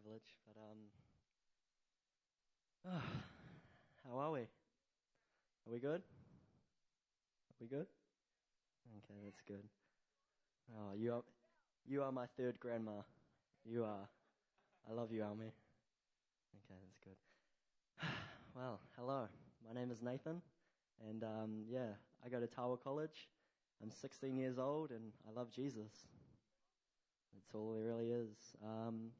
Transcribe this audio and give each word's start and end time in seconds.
privilege. 0.00 0.34
But 0.46 0.56
um, 0.60 0.78
ah, 2.86 3.04
how 4.04 4.18
are 4.18 4.32
we? 4.32 4.40
Are 4.40 5.72
we 5.72 5.78
good? 5.78 6.00
Are 7.50 7.60
we 7.60 7.66
good? 7.66 7.86
Okay, 8.98 9.18
that's 9.24 9.42
good. 9.46 9.64
Oh, 10.72 10.94
you 10.96 11.12
are, 11.12 11.22
you 11.86 12.02
are 12.02 12.12
my 12.12 12.26
third 12.36 12.58
grandma. 12.60 13.02
You 13.64 13.84
are. 13.84 14.08
I 14.88 14.94
love 14.94 15.12
you, 15.12 15.20
Almi. 15.20 15.50
Okay, 16.56 16.78
that's 16.82 17.00
good. 17.04 17.16
Well, 18.56 18.80
hello. 18.96 19.28
My 19.66 19.80
name 19.80 19.92
is 19.92 20.02
Nathan, 20.02 20.42
and 21.08 21.22
um, 21.22 21.64
yeah, 21.70 21.94
I 22.24 22.28
go 22.28 22.40
to 22.40 22.48
Tower 22.48 22.76
College. 22.76 23.28
I'm 23.80 23.92
16 23.92 24.36
years 24.36 24.58
old, 24.58 24.90
and 24.90 25.12
I 25.28 25.38
love 25.38 25.52
Jesus. 25.52 25.92
That's 27.32 27.54
all 27.54 27.74
there 27.74 27.84
really 27.84 28.10
is. 28.10 28.34
Um, 28.64 29.12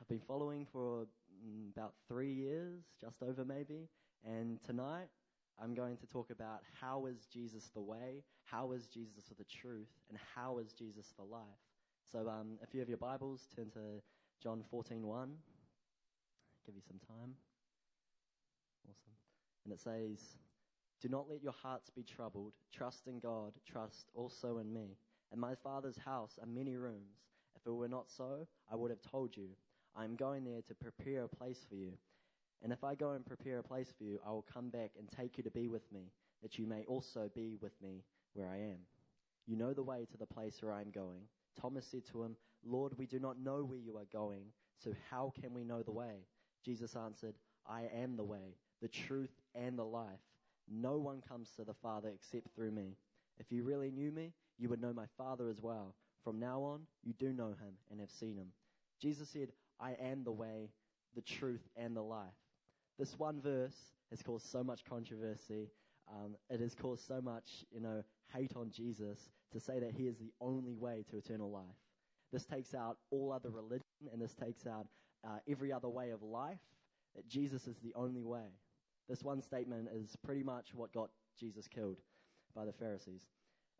I've 0.00 0.08
been 0.08 0.20
following 0.26 0.66
for 0.72 1.06
mm, 1.44 1.70
about 1.76 1.94
three 2.08 2.32
years, 2.32 2.82
just 3.00 3.22
over 3.22 3.44
maybe, 3.44 3.88
and 4.24 4.62
tonight 4.62 5.08
I'm 5.62 5.74
going 5.74 5.96
to 5.98 6.06
talk 6.06 6.30
about 6.30 6.60
how 6.80 7.06
is 7.06 7.26
Jesus 7.32 7.70
the 7.74 7.80
way, 7.80 8.24
how 8.44 8.72
is 8.72 8.86
Jesus 8.86 9.24
the 9.36 9.44
truth, 9.44 9.90
and 10.08 10.18
how 10.34 10.58
is 10.58 10.72
Jesus 10.72 11.12
the 11.16 11.24
life. 11.24 11.42
So 12.10 12.28
um, 12.28 12.58
if 12.62 12.74
you 12.74 12.80
have 12.80 12.88
your 12.88 12.98
Bibles, 12.98 13.46
turn 13.54 13.70
to 13.70 14.02
John 14.42 14.62
14:1. 14.72 15.30
Give 16.66 16.74
you 16.74 16.82
some 16.86 17.00
time. 17.06 17.34
Awesome. 18.88 19.14
And 19.64 19.72
it 19.72 19.80
says, 19.80 20.36
"Do 21.00 21.08
not 21.08 21.28
let 21.28 21.42
your 21.42 21.52
hearts 21.52 21.90
be 21.90 22.02
troubled. 22.02 22.52
Trust 22.72 23.06
in 23.06 23.18
God. 23.20 23.52
Trust 23.66 24.10
also 24.14 24.58
in 24.58 24.72
me." 24.72 24.96
In 25.32 25.40
my 25.40 25.54
Father's 25.54 25.96
house 25.96 26.38
are 26.40 26.46
many 26.46 26.76
rooms. 26.76 27.31
If 27.62 27.68
it 27.70 27.74
were 27.74 27.88
not 27.88 28.10
so, 28.10 28.46
I 28.70 28.74
would 28.74 28.90
have 28.90 29.02
told 29.02 29.36
you. 29.36 29.48
I 29.94 30.04
am 30.04 30.16
going 30.16 30.44
there 30.44 30.62
to 30.66 30.74
prepare 30.74 31.24
a 31.24 31.28
place 31.28 31.64
for 31.68 31.76
you. 31.76 31.92
And 32.62 32.72
if 32.72 32.82
I 32.82 32.94
go 32.94 33.12
and 33.12 33.24
prepare 33.24 33.58
a 33.58 33.62
place 33.62 33.92
for 33.96 34.04
you, 34.04 34.18
I 34.26 34.30
will 34.30 34.46
come 34.52 34.68
back 34.68 34.92
and 34.98 35.08
take 35.08 35.36
you 35.36 35.44
to 35.44 35.50
be 35.50 35.68
with 35.68 35.90
me, 35.92 36.10
that 36.42 36.58
you 36.58 36.66
may 36.66 36.84
also 36.86 37.30
be 37.34 37.56
with 37.60 37.72
me 37.82 38.02
where 38.34 38.48
I 38.48 38.56
am. 38.56 38.78
You 39.46 39.56
know 39.56 39.72
the 39.72 39.82
way 39.82 40.06
to 40.10 40.16
the 40.16 40.26
place 40.26 40.58
where 40.60 40.72
I 40.72 40.80
am 40.80 40.90
going. 40.90 41.22
Thomas 41.60 41.86
said 41.86 42.06
to 42.06 42.22
him, 42.22 42.36
Lord, 42.64 42.96
we 42.96 43.06
do 43.06 43.18
not 43.18 43.38
know 43.38 43.64
where 43.64 43.78
you 43.78 43.96
are 43.96 44.06
going, 44.12 44.44
so 44.82 44.92
how 45.10 45.32
can 45.40 45.52
we 45.52 45.64
know 45.64 45.82
the 45.82 45.92
way? 45.92 46.26
Jesus 46.64 46.96
answered, 46.96 47.34
I 47.66 47.82
am 47.94 48.16
the 48.16 48.24
way, 48.24 48.56
the 48.80 48.88
truth, 48.88 49.32
and 49.54 49.78
the 49.78 49.84
life. 49.84 50.20
No 50.68 50.98
one 50.98 51.20
comes 51.28 51.50
to 51.56 51.64
the 51.64 51.74
Father 51.74 52.10
except 52.14 52.54
through 52.54 52.70
me. 52.70 52.96
If 53.38 53.50
you 53.50 53.64
really 53.64 53.90
knew 53.90 54.10
me, 54.10 54.32
you 54.58 54.68
would 54.68 54.80
know 54.80 54.92
my 54.92 55.06
Father 55.18 55.48
as 55.48 55.60
well. 55.60 55.94
From 56.24 56.38
now 56.38 56.62
on, 56.62 56.82
you 57.02 57.12
do 57.14 57.32
know 57.32 57.48
him 57.48 57.74
and 57.90 58.00
have 58.00 58.10
seen 58.10 58.36
him. 58.36 58.48
Jesus 59.00 59.28
said, 59.28 59.48
I 59.80 59.96
am 60.00 60.22
the 60.24 60.32
way, 60.32 60.70
the 61.14 61.22
truth, 61.22 61.68
and 61.76 61.96
the 61.96 62.02
life. 62.02 62.28
This 62.98 63.18
one 63.18 63.40
verse 63.40 63.76
has 64.10 64.22
caused 64.22 64.46
so 64.46 64.62
much 64.62 64.84
controversy. 64.84 65.70
Um, 66.08 66.36
it 66.50 66.60
has 66.60 66.74
caused 66.74 67.06
so 67.06 67.20
much, 67.20 67.64
you 67.72 67.80
know, 67.80 68.02
hate 68.32 68.52
on 68.56 68.70
Jesus 68.70 69.18
to 69.52 69.60
say 69.60 69.80
that 69.80 69.92
he 69.92 70.06
is 70.06 70.16
the 70.18 70.32
only 70.40 70.74
way 70.74 71.04
to 71.10 71.16
eternal 71.16 71.50
life. 71.50 71.64
This 72.32 72.44
takes 72.44 72.74
out 72.74 72.98
all 73.10 73.32
other 73.32 73.50
religion 73.50 73.82
and 74.12 74.20
this 74.20 74.34
takes 74.34 74.66
out 74.66 74.86
uh, 75.24 75.38
every 75.48 75.72
other 75.72 75.88
way 75.88 76.10
of 76.10 76.22
life, 76.22 76.58
that 77.14 77.28
Jesus 77.28 77.66
is 77.66 77.76
the 77.82 77.92
only 77.94 78.22
way. 78.22 78.54
This 79.08 79.22
one 79.22 79.42
statement 79.42 79.88
is 79.94 80.16
pretty 80.24 80.42
much 80.42 80.74
what 80.74 80.92
got 80.92 81.10
Jesus 81.38 81.66
killed 81.68 81.98
by 82.54 82.64
the 82.64 82.72
Pharisees. 82.72 83.22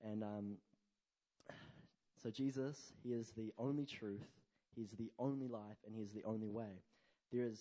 And 0.05 0.23
um, 0.23 0.57
so 2.23 2.31
Jesus, 2.31 2.93
he 3.03 3.11
is 3.13 3.33
the 3.37 3.53
only 3.59 3.85
truth, 3.85 4.27
he's 4.77 4.93
the 4.93 5.11
only 5.19 5.49
life, 5.49 5.77
and 5.87 5.95
he's 5.95 6.13
the 6.13 6.23
only 6.25 6.49
way. 6.49 6.81
There 7.33 7.47
is, 7.47 7.59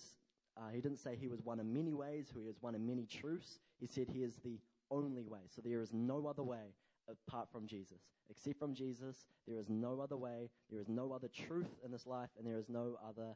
uh, 0.56 0.70
he 0.72 0.82
didn't 0.82 1.00
say 1.00 1.18
he 1.20 1.28
was 1.28 1.42
one 1.44 1.60
of 1.60 1.66
many 1.66 1.94
ways, 1.94 2.28
he 2.32 2.40
was 2.40 2.56
one 2.62 2.76
of 2.76 2.82
many 2.82 3.06
truths. 3.06 3.60
He 3.80 3.88
said 3.88 4.08
he 4.14 4.20
is 4.20 4.36
the 4.44 4.60
only 4.92 5.24
way. 5.24 5.40
So 5.56 5.62
there 5.66 5.82
is 5.82 5.92
no 5.94 6.28
other 6.28 6.44
way 6.44 6.76
apart 7.10 7.48
from 7.52 7.66
Jesus. 7.66 7.98
Except 8.30 8.60
from 8.60 8.76
Jesus, 8.76 9.26
there 9.48 9.58
is 9.58 9.68
no 9.68 10.00
other 10.00 10.16
way, 10.16 10.50
there 10.70 10.80
is 10.80 10.88
no 10.88 11.12
other 11.12 11.28
truth 11.28 11.68
in 11.84 11.92
this 11.92 12.06
life, 12.06 12.30
and 12.38 12.46
there 12.46 12.60
is 12.60 12.70
no 12.70 12.98
other, 13.04 13.36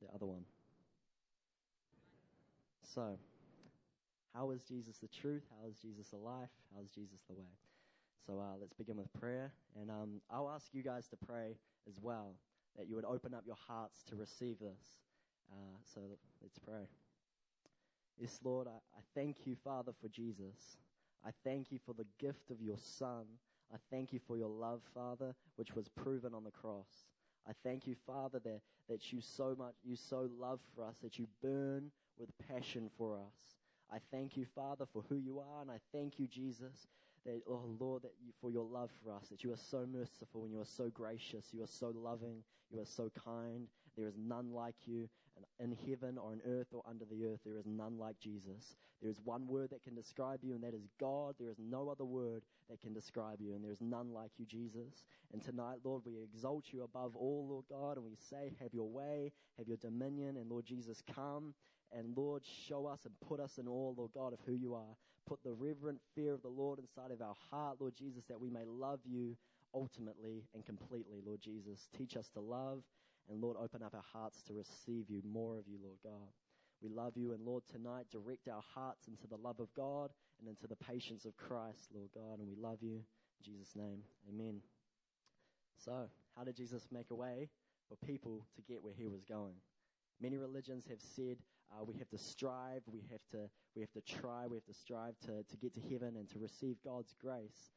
the 0.00 0.12
other 0.14 0.26
one. 0.26 0.44
So, 2.94 3.18
how 4.34 4.50
is 4.52 4.62
Jesus 4.62 4.96
the 4.98 5.08
truth? 5.08 5.42
How 5.60 5.68
is 5.68 5.76
Jesus 5.76 6.08
the 6.08 6.16
life? 6.16 6.48
How 6.74 6.82
is 6.82 6.88
Jesus 6.90 7.20
the 7.28 7.34
way? 7.34 7.73
So 8.26 8.38
uh, 8.38 8.56
let's 8.60 8.72
begin 8.72 8.96
with 8.96 9.12
prayer. 9.12 9.52
And 9.80 9.90
um, 9.90 10.20
I'll 10.30 10.50
ask 10.50 10.66
you 10.72 10.82
guys 10.82 11.06
to 11.08 11.16
pray 11.16 11.56
as 11.88 11.98
well, 12.00 12.34
that 12.76 12.88
you 12.88 12.96
would 12.96 13.04
open 13.04 13.34
up 13.34 13.42
your 13.46 13.58
hearts 13.68 14.02
to 14.08 14.16
receive 14.16 14.58
this. 14.58 14.98
Uh, 15.52 15.76
so 15.94 16.00
let's 16.42 16.58
pray. 16.58 16.88
Yes, 18.18 18.38
Lord, 18.42 18.66
I, 18.68 18.78
I 18.96 19.00
thank 19.14 19.46
you, 19.46 19.56
Father, 19.62 19.92
for 20.00 20.08
Jesus. 20.08 20.78
I 21.26 21.30
thank 21.42 21.70
you 21.72 21.78
for 21.84 21.94
the 21.94 22.06
gift 22.18 22.50
of 22.50 22.62
your 22.62 22.78
Son. 22.78 23.24
I 23.72 23.76
thank 23.90 24.12
you 24.12 24.20
for 24.26 24.36
your 24.36 24.48
love, 24.48 24.80
Father, 24.94 25.34
which 25.56 25.74
was 25.74 25.88
proven 25.88 26.34
on 26.34 26.44
the 26.44 26.50
cross. 26.50 26.88
I 27.48 27.52
thank 27.62 27.86
you, 27.86 27.94
Father, 28.06 28.38
that, 28.44 28.60
that 28.88 29.12
you 29.12 29.20
so 29.20 29.54
much, 29.58 29.74
you 29.82 29.96
so 29.96 30.28
love 30.38 30.60
for 30.74 30.84
us, 30.84 30.96
that 31.02 31.18
you 31.18 31.26
burn 31.42 31.90
with 32.18 32.30
passion 32.48 32.88
for 32.96 33.16
us. 33.16 33.58
I 33.92 33.98
thank 34.10 34.36
you, 34.36 34.46
Father, 34.54 34.86
for 34.92 35.02
who 35.08 35.16
you 35.16 35.40
are, 35.40 35.60
and 35.60 35.70
I 35.70 35.78
thank 35.92 36.18
you, 36.18 36.26
Jesus, 36.26 36.88
that, 37.24 37.42
oh 37.48 37.76
Lord, 37.78 38.02
that 38.02 38.12
you, 38.24 38.32
for 38.40 38.50
your 38.50 38.64
love 38.64 38.90
for 39.02 39.12
us, 39.12 39.28
that 39.28 39.44
you 39.44 39.52
are 39.52 39.56
so 39.70 39.86
merciful 39.90 40.44
and 40.44 40.52
you 40.52 40.60
are 40.60 40.66
so 40.66 40.90
gracious, 40.90 41.46
you 41.52 41.62
are 41.62 41.66
so 41.68 41.92
loving, 41.94 42.42
you 42.70 42.80
are 42.80 42.86
so 42.86 43.10
kind. 43.24 43.68
There 43.96 44.08
is 44.08 44.16
none 44.18 44.52
like 44.52 44.74
you 44.86 45.08
And 45.36 45.72
in 45.72 45.76
heaven 45.88 46.18
or 46.18 46.32
on 46.32 46.40
earth 46.46 46.68
or 46.72 46.82
under 46.88 47.04
the 47.04 47.24
earth. 47.26 47.40
There 47.44 47.58
is 47.58 47.66
none 47.66 47.98
like 47.98 48.18
Jesus. 48.20 48.76
There 49.00 49.10
is 49.10 49.20
one 49.24 49.46
word 49.46 49.70
that 49.70 49.82
can 49.82 49.94
describe 49.94 50.40
you, 50.42 50.54
and 50.54 50.62
that 50.62 50.74
is 50.74 50.88
God. 51.00 51.34
There 51.38 51.50
is 51.50 51.58
no 51.58 51.88
other 51.88 52.04
word 52.04 52.42
that 52.70 52.80
can 52.80 52.92
describe 52.92 53.40
you, 53.40 53.54
and 53.54 53.64
there 53.64 53.72
is 53.72 53.80
none 53.80 54.12
like 54.12 54.30
you, 54.36 54.46
Jesus. 54.46 55.04
And 55.32 55.42
tonight, 55.42 55.78
Lord, 55.84 56.02
we 56.04 56.22
exalt 56.22 56.66
you 56.72 56.82
above 56.84 57.16
all, 57.16 57.46
Lord 57.48 57.64
God, 57.68 57.96
and 57.96 58.04
we 58.04 58.16
say, 58.30 58.52
have 58.60 58.72
your 58.72 58.88
way, 58.88 59.32
have 59.58 59.68
your 59.68 59.76
dominion, 59.76 60.36
and 60.36 60.50
Lord 60.50 60.66
Jesus, 60.66 61.02
come 61.14 61.54
and 61.92 62.16
Lord, 62.16 62.42
show 62.68 62.86
us 62.86 63.00
and 63.04 63.14
put 63.28 63.40
us 63.40 63.58
in 63.58 63.68
awe, 63.68 63.94
Lord 63.96 64.10
God, 64.14 64.32
of 64.32 64.40
who 64.46 64.54
you 64.54 64.74
are. 64.74 64.96
Put 65.26 65.42
the 65.42 65.52
reverent 65.52 66.00
fear 66.14 66.34
of 66.34 66.42
the 66.42 66.48
Lord 66.48 66.78
inside 66.78 67.10
of 67.10 67.22
our 67.22 67.34
heart, 67.50 67.76
Lord 67.80 67.94
Jesus, 67.96 68.24
that 68.28 68.40
we 68.40 68.50
may 68.50 68.64
love 68.66 69.00
you 69.04 69.36
ultimately 69.74 70.44
and 70.54 70.64
completely, 70.64 71.20
Lord 71.24 71.40
Jesus. 71.40 71.88
Teach 71.96 72.16
us 72.16 72.28
to 72.34 72.40
love, 72.40 72.82
and 73.30 73.40
Lord, 73.40 73.56
open 73.58 73.82
up 73.82 73.94
our 73.94 74.04
hearts 74.12 74.42
to 74.46 74.52
receive 74.52 75.08
you, 75.08 75.22
more 75.24 75.58
of 75.58 75.66
you, 75.66 75.78
Lord 75.82 75.98
God. 76.04 76.28
We 76.82 76.90
love 76.90 77.16
you, 77.16 77.32
and 77.32 77.44
Lord, 77.44 77.62
tonight 77.72 78.06
direct 78.12 78.48
our 78.48 78.62
hearts 78.74 79.08
into 79.08 79.26
the 79.26 79.36
love 79.36 79.60
of 79.60 79.72
God 79.74 80.10
and 80.38 80.48
into 80.48 80.66
the 80.66 80.76
patience 80.76 81.24
of 81.24 81.36
Christ, 81.36 81.88
Lord 81.94 82.10
God, 82.14 82.38
and 82.38 82.46
we 82.46 82.56
love 82.56 82.78
you. 82.82 83.00
In 83.40 83.52
Jesus' 83.52 83.74
name, 83.74 84.02
amen. 84.28 84.60
So, 85.84 86.08
how 86.36 86.44
did 86.44 86.56
Jesus 86.56 86.86
make 86.92 87.10
a 87.10 87.14
way 87.14 87.48
for 87.88 87.96
people 88.06 88.44
to 88.56 88.62
get 88.62 88.82
where 88.82 88.94
he 88.96 89.06
was 89.06 89.24
going? 89.24 89.54
Many 90.20 90.36
religions 90.36 90.84
have 90.88 91.00
said 91.00 91.38
uh, 91.74 91.84
we 91.84 91.96
have 91.98 92.08
to 92.10 92.18
strive, 92.18 92.82
we 92.86 93.02
have 93.10 93.22
to, 93.32 93.50
we 93.74 93.82
have 93.82 93.92
to 93.92 94.00
try, 94.00 94.46
we 94.46 94.56
have 94.56 94.66
to 94.66 94.74
strive 94.74 95.18
to, 95.20 95.42
to 95.42 95.56
get 95.56 95.74
to 95.74 95.80
heaven 95.80 96.16
and 96.16 96.28
to 96.30 96.38
receive 96.38 96.76
God's 96.84 97.14
grace. 97.20 97.72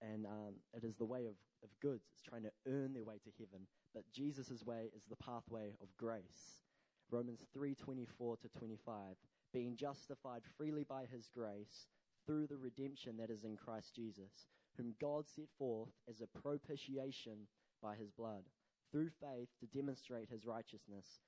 And 0.00 0.26
um, 0.26 0.54
it 0.74 0.84
is 0.84 0.96
the 0.96 1.04
way 1.04 1.26
of, 1.26 1.34
of 1.62 1.70
goods. 1.80 2.04
It's 2.12 2.22
trying 2.22 2.44
to 2.44 2.52
earn 2.66 2.92
their 2.92 3.04
way 3.04 3.18
to 3.24 3.30
heaven. 3.38 3.66
But 3.94 4.04
Jesus' 4.12 4.62
way 4.64 4.90
is 4.96 5.04
the 5.08 5.16
pathway 5.16 5.74
of 5.82 5.88
grace. 5.96 6.62
Romans 7.10 7.44
3:24 7.56 8.40
to 8.40 8.48
25. 8.58 9.16
Being 9.52 9.76
justified 9.76 10.42
freely 10.56 10.84
by 10.84 11.06
his 11.06 11.28
grace 11.34 11.86
through 12.26 12.46
the 12.46 12.58
redemption 12.58 13.16
that 13.16 13.30
is 13.30 13.44
in 13.44 13.56
Christ 13.56 13.94
Jesus, 13.94 14.46
whom 14.76 14.94
God 15.00 15.26
set 15.26 15.48
forth 15.58 15.88
as 16.08 16.20
a 16.20 16.38
propitiation 16.38 17.48
by 17.82 17.96
his 17.96 18.10
blood, 18.10 18.44
through 18.92 19.08
faith 19.08 19.48
to 19.58 19.66
demonstrate 19.66 20.28
his 20.28 20.44
righteousness 20.44 21.20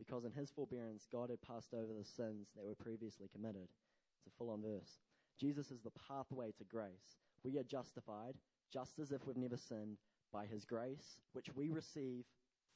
because 0.00 0.24
in 0.24 0.32
his 0.32 0.50
forbearance, 0.50 1.06
God 1.12 1.28
had 1.28 1.42
passed 1.42 1.74
over 1.74 1.92
the 1.92 2.04
sins 2.04 2.48
that 2.56 2.64
were 2.64 2.74
previously 2.74 3.28
committed. 3.30 3.68
It's 4.16 4.26
a 4.26 4.36
full 4.38 4.50
on 4.50 4.62
verse. 4.62 4.98
Jesus 5.38 5.70
is 5.70 5.82
the 5.82 5.92
pathway 6.08 6.52
to 6.56 6.64
grace. 6.64 7.20
We 7.44 7.58
are 7.58 7.62
justified, 7.62 8.34
just 8.72 8.98
as 8.98 9.12
if 9.12 9.26
we've 9.26 9.36
never 9.36 9.58
sinned, 9.58 9.98
by 10.32 10.46
his 10.46 10.64
grace, 10.64 11.20
which 11.32 11.54
we 11.54 11.70
receive 11.70 12.24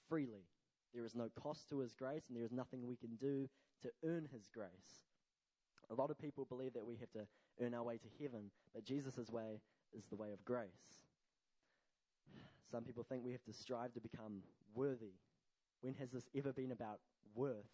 freely. 0.08 0.44
There 0.92 1.04
is 1.04 1.14
no 1.14 1.28
cost 1.40 1.68
to 1.70 1.78
his 1.78 1.94
grace, 1.94 2.24
and 2.28 2.36
there 2.36 2.44
is 2.44 2.52
nothing 2.52 2.86
we 2.86 2.96
can 2.96 3.16
do 3.16 3.48
to 3.82 3.90
earn 4.04 4.28
his 4.32 4.48
grace. 4.52 5.00
A 5.90 5.94
lot 5.94 6.10
of 6.10 6.18
people 6.18 6.44
believe 6.44 6.74
that 6.74 6.86
we 6.86 6.96
have 6.96 7.10
to 7.12 7.26
earn 7.60 7.74
our 7.74 7.82
way 7.82 7.96
to 7.96 8.22
heaven, 8.22 8.50
but 8.74 8.84
Jesus' 8.84 9.30
way 9.30 9.60
is 9.96 10.04
the 10.10 10.16
way 10.16 10.32
of 10.32 10.44
grace. 10.44 10.68
Some 12.70 12.84
people 12.84 13.04
think 13.08 13.24
we 13.24 13.32
have 13.32 13.44
to 13.44 13.52
strive 13.52 13.92
to 13.94 14.00
become 14.00 14.42
worthy. 14.74 15.14
When 15.80 15.94
has 15.94 16.10
this 16.10 16.28
ever 16.36 16.52
been 16.52 16.72
about 16.72 17.00
worth. 17.34 17.66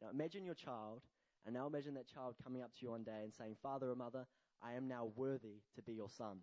Know, 0.00 0.08
imagine 0.12 0.44
your 0.44 0.54
child, 0.54 1.02
and 1.44 1.54
now 1.54 1.66
imagine 1.66 1.94
that 1.94 2.06
child 2.06 2.34
coming 2.42 2.62
up 2.62 2.72
to 2.74 2.78
you 2.82 2.90
one 2.90 3.02
day 3.02 3.20
and 3.22 3.32
saying, 3.32 3.56
Father 3.62 3.90
or 3.90 3.96
mother, 3.96 4.26
I 4.62 4.74
am 4.74 4.88
now 4.88 5.10
worthy 5.16 5.62
to 5.74 5.82
be 5.82 5.92
your 5.92 6.08
son. 6.08 6.38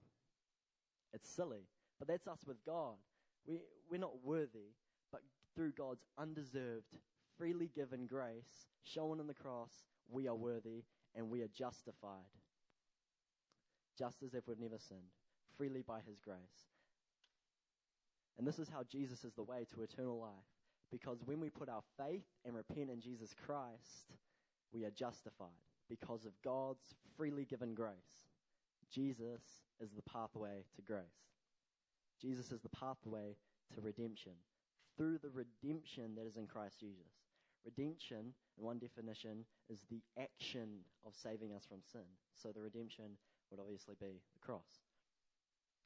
It's 1.13 1.29
silly, 1.29 1.67
but 1.99 2.07
that's 2.07 2.27
us 2.27 2.39
with 2.45 2.63
God. 2.65 2.95
We, 3.47 3.59
we're 3.89 3.99
not 3.99 4.23
worthy, 4.23 4.75
but 5.11 5.21
through 5.55 5.71
God's 5.71 6.03
undeserved, 6.17 6.97
freely 7.37 7.71
given 7.73 8.05
grace 8.05 8.67
shown 8.83 9.19
on 9.19 9.27
the 9.27 9.33
cross, 9.33 9.71
we 10.09 10.27
are 10.27 10.35
worthy 10.35 10.83
and 11.15 11.29
we 11.29 11.41
are 11.41 11.47
justified. 11.47 12.31
Just 13.97 14.21
as 14.23 14.33
if 14.33 14.47
we'd 14.47 14.59
never 14.59 14.77
sinned, 14.77 15.01
freely 15.57 15.81
by 15.81 15.99
his 16.07 16.19
grace. 16.19 16.37
And 18.37 18.45
this 18.45 18.59
is 18.59 18.69
how 18.69 18.83
Jesus 18.83 19.23
is 19.23 19.33
the 19.33 19.43
way 19.43 19.65
to 19.73 19.81
eternal 19.81 20.19
life. 20.19 20.56
Because 20.91 21.19
when 21.25 21.39
we 21.39 21.49
put 21.49 21.69
our 21.69 21.83
faith 21.97 22.25
and 22.45 22.55
repent 22.55 22.89
in 22.89 23.01
Jesus 23.01 23.33
Christ, 23.45 24.13
we 24.73 24.85
are 24.85 24.91
justified 24.91 25.47
because 25.89 26.25
of 26.25 26.31
God's 26.43 26.95
freely 27.17 27.45
given 27.45 27.73
grace. 27.73 28.25
Jesus 28.91 29.41
is 29.81 29.91
the 29.91 30.01
pathway 30.03 30.63
to 30.75 30.81
grace. 30.81 31.03
Jesus 32.21 32.51
is 32.51 32.61
the 32.61 32.69
pathway 32.69 33.35
to 33.75 33.81
redemption 33.81 34.33
through 34.97 35.19
the 35.19 35.29
redemption 35.29 36.15
that 36.15 36.25
is 36.25 36.37
in 36.37 36.47
Christ 36.47 36.79
Jesus. 36.79 37.11
Redemption, 37.65 38.33
in 38.57 38.63
one 38.63 38.79
definition, 38.79 39.45
is 39.69 39.79
the 39.89 40.01
action 40.19 40.79
of 41.05 41.13
saving 41.13 41.53
us 41.53 41.65
from 41.67 41.79
sin. 41.91 42.07
So 42.33 42.49
the 42.49 42.61
redemption 42.61 43.17
would 43.51 43.59
obviously 43.59 43.95
be 43.99 44.21
the 44.33 44.45
cross. 44.45 44.87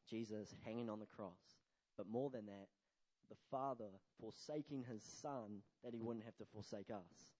Jesus 0.09 0.53
hanging 0.63 0.89
on 0.89 0.99
the 0.99 1.05
cross. 1.05 1.59
But 1.97 2.07
more 2.07 2.29
than 2.29 2.45
that, 2.45 2.67
the 3.31 3.37
Father 3.49 3.87
forsaking 4.19 4.83
his 4.91 5.01
Son 5.21 5.63
that 5.85 5.93
he 5.93 6.01
wouldn't 6.01 6.25
have 6.25 6.35
to 6.37 6.45
forsake 6.53 6.91
us. 6.91 7.31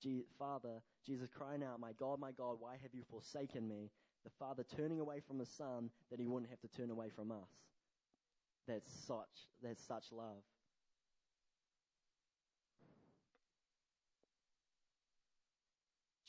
Je- 0.00 0.22
Father, 0.38 0.80
Jesus 1.04 1.28
crying 1.28 1.64
out, 1.64 1.80
My 1.80 1.90
God, 1.98 2.20
my 2.20 2.30
God, 2.30 2.56
why 2.60 2.76
have 2.80 2.94
you 2.94 3.02
forsaken 3.10 3.66
me? 3.66 3.90
The 4.22 4.30
Father 4.38 4.64
turning 4.76 5.00
away 5.00 5.20
from 5.26 5.40
his 5.40 5.48
Son 5.48 5.90
that 6.10 6.20
he 6.20 6.26
wouldn't 6.26 6.50
have 6.50 6.60
to 6.60 6.68
turn 6.68 6.90
away 6.90 7.08
from 7.14 7.32
us. 7.32 7.50
That's 8.68 8.90
such, 9.06 9.50
that's 9.60 9.84
such 9.84 10.04
love. 10.12 10.44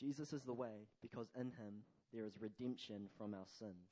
Jesus 0.00 0.32
is 0.32 0.42
the 0.42 0.52
way 0.52 0.88
because 1.00 1.28
in 1.36 1.46
him 1.52 1.84
there 2.12 2.26
is 2.26 2.34
redemption 2.40 3.08
from 3.16 3.34
our 3.34 3.46
sins. 3.58 3.88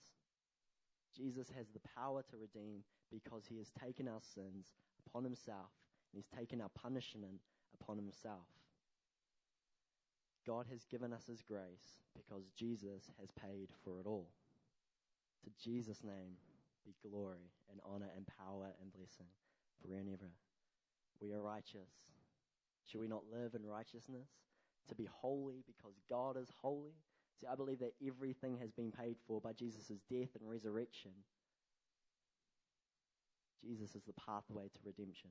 Jesus 1.17 1.49
has 1.57 1.67
the 1.73 1.81
power 1.97 2.23
to 2.31 2.37
redeem 2.37 2.83
because 3.11 3.45
he 3.49 3.59
has 3.59 3.71
taken 3.81 4.09
our 4.09 4.21
sins 4.35 4.67
upon 5.07 5.25
himself 5.25 5.71
and 6.13 6.23
he's 6.23 6.39
taken 6.39 6.61
our 6.61 6.71
punishment 6.71 7.41
upon 7.81 7.97
himself. 7.97 8.47
God 10.47 10.67
has 10.71 10.85
given 10.85 11.13
us 11.13 11.27
his 11.27 11.43
grace 11.43 12.03
because 12.15 12.45
Jesus 12.57 13.11
has 13.19 13.31
paid 13.31 13.71
for 13.83 13.99
it 14.01 14.07
all. 14.07 14.29
To 15.45 15.51
Jesus' 15.63 16.05
name 16.05 16.37
be 16.85 16.95
glory 17.09 17.51
and 17.71 17.81
honor 17.85 18.11
and 18.15 18.27
power 18.27 18.69
and 18.81 18.93
blessing 18.93 19.27
forever 19.81 20.01
and 20.01 20.09
ever. 20.09 20.31
We 21.21 21.33
are 21.33 21.41
righteous. 21.41 21.89
Should 22.87 23.01
we 23.01 23.09
not 23.09 23.23
live 23.33 23.55
in 23.55 23.65
righteousness? 23.65 24.29
To 24.89 24.95
be 24.95 25.09
holy 25.11 25.65
because 25.67 25.95
God 26.11 26.37
is 26.37 26.49
holy? 26.61 26.93
See, 27.41 27.47
I 27.47 27.55
believe 27.55 27.79
that 27.81 27.95
everything 28.07 28.59
has 28.59 28.71
been 28.71 28.93
paid 28.93 29.17
for 29.27 29.41
by 29.41 29.53
Jesus' 29.53 29.91
death 30.11 30.37
and 30.39 30.49
resurrection. 30.49 31.13
Jesus 33.65 33.95
is 33.95 34.03
the 34.05 34.13
pathway 34.15 34.69
to 34.69 34.79
redemption. 34.85 35.31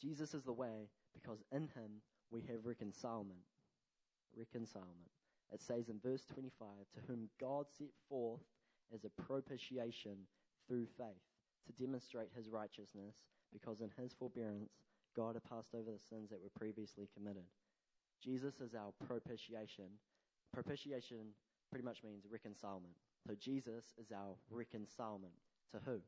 Jesus 0.00 0.34
is 0.34 0.42
the 0.42 0.52
way 0.52 0.90
because 1.14 1.42
in 1.52 1.68
him 1.74 2.02
we 2.30 2.42
have 2.42 2.64
reconcilement. 2.64 3.46
Reconcilement. 4.36 5.10
It 5.52 5.60
says 5.60 5.88
in 5.88 6.00
verse 6.02 6.24
25, 6.32 6.66
to 6.94 7.00
whom 7.06 7.28
God 7.38 7.66
set 7.78 7.92
forth 8.08 8.40
as 8.92 9.04
a 9.04 9.22
propitiation 9.22 10.16
through 10.66 10.86
faith 10.96 11.22
to 11.66 11.72
demonstrate 11.84 12.28
his 12.34 12.48
righteousness, 12.48 13.14
because 13.52 13.80
in 13.80 13.90
his 14.02 14.12
forbearance 14.12 14.72
God 15.14 15.34
had 15.34 15.44
passed 15.44 15.74
over 15.74 15.90
the 15.92 15.98
sins 15.98 16.30
that 16.30 16.40
were 16.42 16.58
previously 16.58 17.08
committed. 17.14 17.44
Jesus 18.24 18.60
is 18.60 18.74
our 18.74 18.92
propitiation. 19.06 19.86
Propitiation 20.52 21.34
pretty 21.70 21.84
much 21.84 22.02
means 22.02 22.24
reconcilement. 22.30 22.94
So 23.26 23.34
Jesus 23.38 23.94
is 24.00 24.10
our 24.10 24.34
reconcilement. 24.50 25.34
To 25.72 25.78
who? 25.84 26.00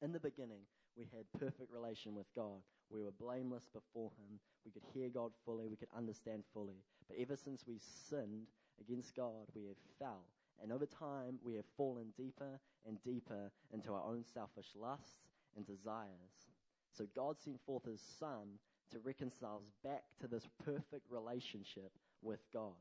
In 0.00 0.12
the 0.12 0.20
beginning, 0.20 0.62
we 0.96 1.08
had 1.14 1.40
perfect 1.40 1.72
relation 1.72 2.14
with 2.14 2.26
God. 2.34 2.62
We 2.90 3.02
were 3.02 3.10
blameless 3.10 3.68
before 3.72 4.10
Him. 4.18 4.38
We 4.64 4.70
could 4.70 4.84
hear 4.94 5.08
God 5.08 5.32
fully. 5.44 5.68
We 5.68 5.76
could 5.76 5.88
understand 5.96 6.44
fully. 6.54 6.82
But 7.08 7.18
ever 7.20 7.36
since 7.36 7.64
we 7.66 7.78
sinned 8.08 8.46
against 8.80 9.16
God, 9.16 9.46
we 9.54 9.66
have 9.66 9.76
fell. 9.98 10.24
And 10.62 10.72
over 10.72 10.86
time, 10.86 11.38
we 11.44 11.54
have 11.54 11.64
fallen 11.76 12.12
deeper 12.16 12.58
and 12.86 13.02
deeper 13.02 13.50
into 13.72 13.92
our 13.92 14.04
own 14.04 14.24
selfish 14.24 14.68
lusts 14.74 15.18
and 15.56 15.66
desires. 15.66 16.50
So 16.96 17.06
God 17.14 17.36
sent 17.38 17.60
forth 17.66 17.84
His 17.84 18.00
Son 18.18 18.58
to 18.90 18.98
reconcile 19.00 19.60
us 19.66 19.72
back 19.84 20.04
to 20.20 20.28
this 20.28 20.46
perfect 20.64 21.06
relationship 21.10 21.92
with 22.22 22.40
God. 22.52 22.72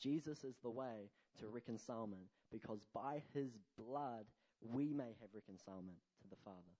Jesus 0.00 0.44
is 0.44 0.56
the 0.62 0.70
way 0.70 1.10
to 1.40 1.48
reconcilement 1.48 2.28
because 2.50 2.80
by 2.94 3.22
His 3.34 3.50
blood, 3.76 4.24
we 4.62 4.92
may 4.92 5.16
have 5.20 5.30
reconcilement 5.34 5.98
to 6.22 6.28
the 6.28 6.40
Father. 6.44 6.74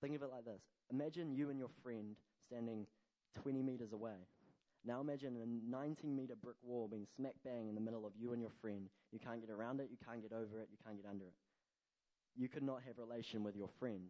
Think 0.00 0.16
of 0.16 0.22
it 0.22 0.30
like 0.30 0.44
this 0.44 0.62
Imagine 0.90 1.34
you 1.34 1.50
and 1.50 1.58
your 1.58 1.70
friend 1.82 2.16
standing 2.46 2.86
20 3.42 3.62
meters 3.62 3.92
away. 3.92 4.26
Now 4.84 5.00
imagine 5.00 5.36
a 5.36 5.70
19 5.70 6.16
meter 6.16 6.34
brick 6.42 6.56
wall 6.62 6.88
being 6.90 7.06
smack 7.16 7.34
bang 7.44 7.68
in 7.68 7.74
the 7.74 7.80
middle 7.80 8.06
of 8.06 8.12
you 8.18 8.32
and 8.32 8.40
your 8.40 8.50
friend. 8.62 8.88
You 9.12 9.18
can't 9.18 9.40
get 9.40 9.50
around 9.50 9.80
it, 9.80 9.88
you 9.90 9.98
can't 10.04 10.22
get 10.22 10.32
over 10.32 10.58
it, 10.60 10.68
you 10.70 10.78
can't 10.84 10.96
get 10.96 11.08
under 11.08 11.26
it. 11.26 11.34
You 12.34 12.48
could 12.48 12.62
not 12.62 12.82
have 12.86 12.98
relation 12.98 13.44
with 13.44 13.56
your 13.56 13.68
friend. 13.78 14.08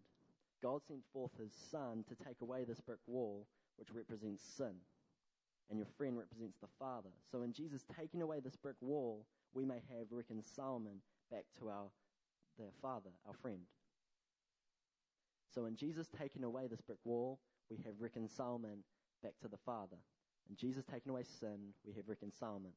God 0.63 0.83
sent 0.87 1.01
forth 1.13 1.33
his 1.39 1.53
son 1.71 2.05
to 2.09 2.25
take 2.25 2.41
away 2.41 2.65
this 2.65 2.81
brick 2.81 3.01
wall, 3.07 3.47
which 3.77 3.89
represents 3.93 4.45
sin. 4.57 4.75
And 5.71 5.79
your 5.79 5.89
friend 5.97 6.19
represents 6.19 6.59
the 6.61 6.69
Father. 6.79 7.11
So 7.31 7.43
in 7.43 7.53
Jesus 7.53 7.85
taking 7.97 8.23
away 8.23 8.41
this 8.41 8.57
brick 8.57 8.77
wall, 8.81 9.25
we 9.55 9.65
may 9.65 9.81
have 9.97 10.07
reconcilement 10.11 10.99
back 11.31 11.45
to 11.61 11.69
our 11.69 11.91
the 12.59 12.65
Father, 12.83 13.11
our 13.27 13.35
friend. 13.35 13.61
So 15.55 15.67
in 15.67 15.77
Jesus 15.77 16.09
taking 16.19 16.45
away 16.45 16.67
this 16.67 16.81
brick 16.81 16.99
wall, 17.05 17.41
we 17.71 17.79
have 17.79 17.95
reconcilement 17.99 18.81
back 19.23 19.33
to 19.43 19.49
the 19.49 19.57
Father. 19.65 19.97
In 20.49 20.57
Jesus 20.57 20.85
taking 20.85 21.11
away 21.11 21.25
sin, 21.25 21.73
we 21.85 21.95
have 21.95 22.09
reconcilement. 22.09 22.75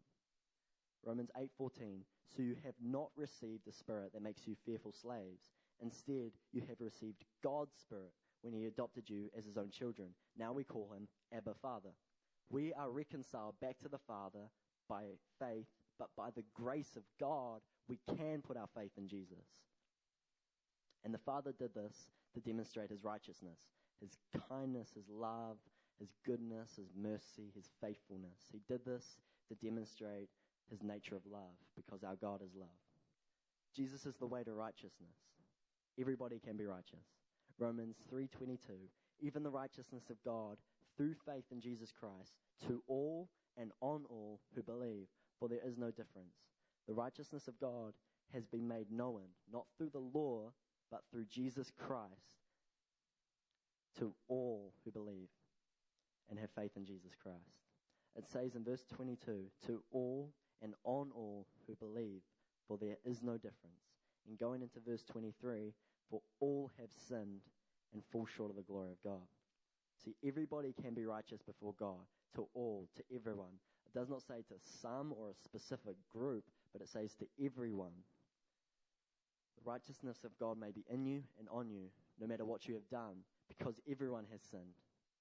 Romans 1.04 1.32
8:14 1.36 2.06
So 2.30 2.42
you 2.42 2.56
have 2.64 2.76
not 2.82 3.12
received 3.16 3.66
the 3.66 3.72
spirit 3.72 4.14
that 4.14 4.22
makes 4.22 4.48
you 4.48 4.56
fearful 4.66 4.94
slaves. 4.94 5.52
Instead, 5.80 6.32
you 6.52 6.62
have 6.62 6.80
received 6.80 7.26
God's 7.44 7.76
spirit 7.76 8.14
when 8.42 8.54
he 8.54 8.66
adopted 8.66 9.10
you 9.10 9.30
as 9.38 9.46
his 9.46 9.58
own 9.58 9.70
children. 9.70 10.16
Now 10.38 10.54
we 10.54 10.64
call 10.64 10.92
him 10.94 11.08
Abba 11.32 11.56
Father. 11.62 11.94
We 12.50 12.74
are 12.74 12.92
reconciled 12.92 13.56
back 13.60 13.80
to 13.80 13.90
the 13.90 13.98
Father 13.98 14.50
by 14.88 15.04
faith, 15.40 15.68
but 15.98 16.10
by 16.16 16.30
the 16.32 16.44
grace 16.54 16.96
of 16.96 17.04
God, 17.20 17.62
we 17.88 18.00
can 18.18 18.42
put 18.42 18.58
our 18.58 18.70
faith 18.76 18.92
in 18.98 19.08
Jesus. 19.08 19.62
And 21.04 21.14
the 21.14 21.20
Father 21.20 21.52
did 21.52 21.74
this 21.74 22.12
to 22.34 22.40
demonstrate 22.40 22.90
his 22.90 23.04
righteousness, 23.04 23.60
his 24.00 24.18
kindness, 24.50 24.92
his 24.96 25.10
love, 25.10 25.58
his 26.00 26.14
goodness, 26.26 26.76
his 26.78 26.94
mercy, 26.96 27.52
his 27.56 27.70
faithfulness. 27.82 28.50
He 28.52 28.62
did 28.68 28.86
this 28.86 29.18
to 29.50 29.56
demonstrate 29.56 30.30
his 30.70 30.84
nature 30.84 31.16
of 31.16 31.26
love 31.26 31.56
because 31.76 32.04
our 32.04 32.16
God 32.16 32.42
is 32.44 32.56
love. 32.56 32.70
Jesus 33.76 34.06
is 34.06 34.16
the 34.16 34.28
way 34.28 34.44
to 34.44 34.54
righteousness. 34.54 35.18
Everybody 36.00 36.40
can 36.40 36.58
be 36.58 36.66
righteous. 36.66 37.06
Romans 37.60 38.02
3:22 38.12 38.90
Even 39.20 39.44
the 39.44 39.50
righteousness 39.50 40.10
of 40.10 40.22
God 40.24 40.58
through 40.98 41.16
faith 41.26 41.46
in 41.52 41.62
Jesus 41.62 41.92
Christ 41.92 42.34
to 42.68 42.82
all 42.88 43.30
and 43.58 43.72
on 43.82 44.04
all 44.10 44.40
who 44.56 44.64
believe, 44.64 45.08
for 45.40 45.48
there 45.48 45.66
is 45.66 45.78
no 45.78 45.88
difference. 45.88 46.36
The 46.88 46.94
righteousness 46.94 47.48
of 47.48 47.60
God 47.60 47.94
has 48.34 48.46
been 48.46 48.68
made 48.68 48.92
known, 48.92 49.22
not 49.52 49.66
through 49.78 49.92
the 49.92 50.00
law, 50.00 50.52
but 50.92 51.02
through 51.12 51.26
Jesus 51.26 51.72
Christ 51.78 52.12
to 54.00 54.14
all 54.28 54.74
who 54.84 54.92
believe 54.92 55.30
and 56.30 56.40
have 56.40 56.50
faith 56.56 56.72
in 56.76 56.86
Jesus 56.86 57.12
Christ. 57.22 57.38
It 58.16 58.26
says 58.32 58.56
in 58.56 58.64
verse 58.64 58.86
22 58.96 59.46
to 59.68 59.84
all 59.92 60.32
and 60.62 60.74
on 60.84 61.10
all 61.16 61.48
who 61.68 61.76
believe, 61.76 62.22
for 62.68 62.78
there 62.78 62.98
is 63.06 63.22
no 63.22 63.34
difference. 63.34 63.84
And 64.28 64.38
going 64.38 64.62
into 64.62 64.80
verse 64.88 65.04
23, 65.12 65.74
for 66.10 66.22
all 66.40 66.72
have 66.80 66.90
sinned 67.08 67.42
and 67.94 68.04
fall 68.12 68.26
short 68.26 68.50
of 68.50 68.56
the 68.56 68.62
glory 68.64 68.92
of 68.92 69.04
God. 69.04 69.28
See, 70.04 70.16
everybody 70.26 70.74
can 70.82 70.94
be 70.94 71.06
righteous 71.06 71.42
before 71.42 71.74
God, 71.80 72.06
to 72.36 72.48
all, 72.54 72.90
to 72.96 73.04
everyone. 73.16 73.60
It 73.86 73.98
does 73.98 74.10
not 74.10 74.22
say 74.22 74.44
to 74.50 74.56
some 74.82 75.14
or 75.18 75.30
a 75.30 75.36
specific 75.36 75.96
group, 76.12 76.44
but 76.74 76.82
it 76.82 76.90
says 76.90 77.16
to 77.16 77.26
everyone. 77.44 77.94
The 79.58 79.70
righteousness 79.70 80.18
of 80.26 80.38
God 80.40 80.58
may 80.60 80.72
be 80.72 80.84
in 80.90 81.06
you 81.06 81.24
and 81.40 81.48
on 81.50 81.70
you, 81.70 81.90
no 82.20 82.28
matter 82.28 82.44
what 82.44 82.68
you 82.68 82.74
have 82.74 82.90
done, 82.90 83.24
because 83.48 83.80
everyone 83.90 84.26
has 84.32 84.42
sinned. 84.52 84.76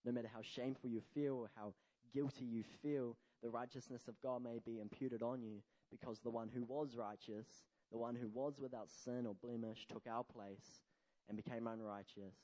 No 0.05 0.11
matter 0.11 0.31
how 0.33 0.43
shameful 0.43 0.91
you 0.91 1.01
feel 1.15 1.35
or 1.35 1.51
how 1.57 1.75
guilty 2.13 2.45
you 2.45 2.65
feel, 2.83 3.17
the 3.43 3.51
righteousness 3.51 4.09
of 4.09 4.21
God 4.21 4.43
may 4.43 4.59
be 4.65 4.81
imputed 4.81 5.23
on 5.23 5.43
you, 5.43 5.63
because 5.93 6.19
the 6.19 6.31
one 6.31 6.49
who 6.53 6.65
was 6.65 6.97
righteous, 6.97 7.47
the 7.93 7.99
one 7.99 8.17
who 8.17 8.29
was 8.29 8.59
without 8.59 8.91
sin 8.91 9.27
or 9.27 9.35
blemish, 9.35 9.87
took 9.87 10.07
our 10.11 10.25
place 10.25 10.83
and 11.29 11.37
became 11.37 11.69
unrighteous 11.69 12.35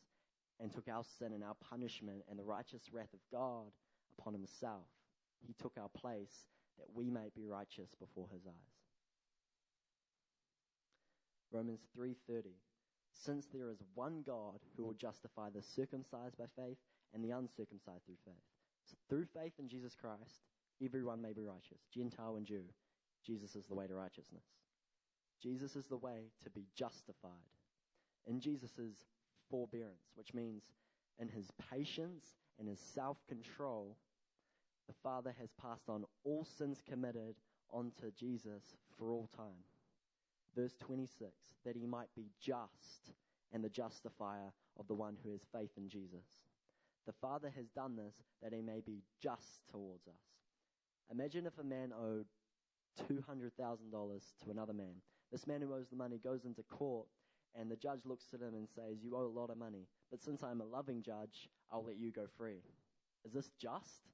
and 0.60 0.72
took 0.72 0.88
our 0.88 1.04
sin 1.18 1.32
and 1.32 1.44
our 1.44 1.56
punishment 1.70 2.22
and 2.28 2.38
the 2.38 2.44
righteous 2.44 2.82
wrath 2.92 3.12
of 3.12 3.20
God 3.30 3.70
upon 4.18 4.34
himself. 4.34 4.86
He 5.46 5.54
took 5.54 5.76
our 5.78 5.88
place 5.88 6.46
that 6.78 6.86
we 6.94 7.10
might 7.10 7.34
be 7.34 7.44
righteous 7.44 7.90
before 7.98 8.28
his 8.32 8.46
eyes. 8.46 8.78
Romans 11.50 11.86
3:30 11.96 12.54
Since 13.12 13.46
there 13.46 13.70
is 13.70 13.82
one 13.94 14.22
God 14.22 14.60
who 14.76 14.84
will 14.84 14.94
justify 14.94 15.50
the 15.50 15.62
circumcised 15.62 16.36
by 16.36 16.46
faith 16.46 16.78
and 17.12 17.24
the 17.24 17.30
uncircumcised 17.30 18.04
through 18.04 18.18
faith. 18.24 18.44
So 18.84 18.96
through 19.08 19.26
faith 19.26 19.58
in 19.58 19.68
Jesus 19.68 19.94
Christ, 19.94 20.42
everyone 20.82 21.22
may 21.22 21.32
be 21.32 21.42
righteous, 21.42 21.86
Gentile 21.90 22.36
and 22.36 22.46
Jew. 22.46 22.64
Jesus 23.24 23.56
is 23.56 23.66
the 23.66 23.74
way 23.74 23.86
to 23.86 23.94
righteousness. 23.94 24.44
Jesus 25.40 25.76
is 25.76 25.86
the 25.86 25.96
way 25.96 26.30
to 26.42 26.50
be 26.50 26.66
justified. 26.74 27.32
In 28.26 28.40
Jesus' 28.40 29.04
forbearance, 29.50 30.12
which 30.14 30.34
means 30.34 30.64
in 31.18 31.28
his 31.28 31.50
patience 31.70 32.24
and 32.58 32.68
his 32.68 32.80
self 32.80 33.18
control, 33.28 33.96
the 34.86 34.94
Father 35.02 35.34
has 35.38 35.50
passed 35.60 35.88
on 35.88 36.04
all 36.24 36.44
sins 36.44 36.82
committed 36.88 37.34
onto 37.70 38.10
Jesus 38.18 38.62
for 38.96 39.12
all 39.12 39.28
time. 39.36 39.64
Verse 40.56 40.74
26 40.80 41.30
that 41.64 41.76
he 41.76 41.86
might 41.86 42.08
be 42.16 42.30
just 42.40 43.12
and 43.52 43.62
the 43.62 43.68
justifier 43.68 44.52
of 44.78 44.86
the 44.88 44.94
one 44.94 45.16
who 45.22 45.30
has 45.30 45.40
faith 45.52 45.70
in 45.76 45.88
Jesus. 45.88 46.24
The 47.06 47.12
Father 47.12 47.52
has 47.56 47.68
done 47.68 47.96
this 47.96 48.14
that 48.42 48.52
he 48.52 48.60
may 48.60 48.80
be 48.84 49.02
just 49.20 49.62
towards 49.70 50.06
us. 50.06 50.20
Imagine 51.10 51.46
if 51.46 51.58
a 51.58 51.64
man 51.64 51.92
owed 51.98 52.26
$200,000 53.10 53.50
to 54.44 54.50
another 54.50 54.72
man. 54.72 54.94
This 55.32 55.46
man 55.46 55.62
who 55.62 55.74
owes 55.74 55.88
the 55.88 55.96
money 55.96 56.18
goes 56.22 56.44
into 56.44 56.62
court, 56.64 57.06
and 57.54 57.70
the 57.70 57.76
judge 57.76 58.00
looks 58.04 58.26
at 58.34 58.40
him 58.40 58.54
and 58.54 58.68
says, 58.68 59.02
You 59.02 59.16
owe 59.16 59.26
a 59.26 59.38
lot 59.38 59.50
of 59.50 59.56
money, 59.56 59.86
but 60.10 60.22
since 60.22 60.42
I'm 60.42 60.60
a 60.60 60.64
loving 60.64 61.02
judge, 61.02 61.48
I'll 61.72 61.84
let 61.84 61.98
you 61.98 62.10
go 62.10 62.26
free. 62.36 62.62
Is 63.24 63.32
this 63.32 63.50
just? 63.60 64.08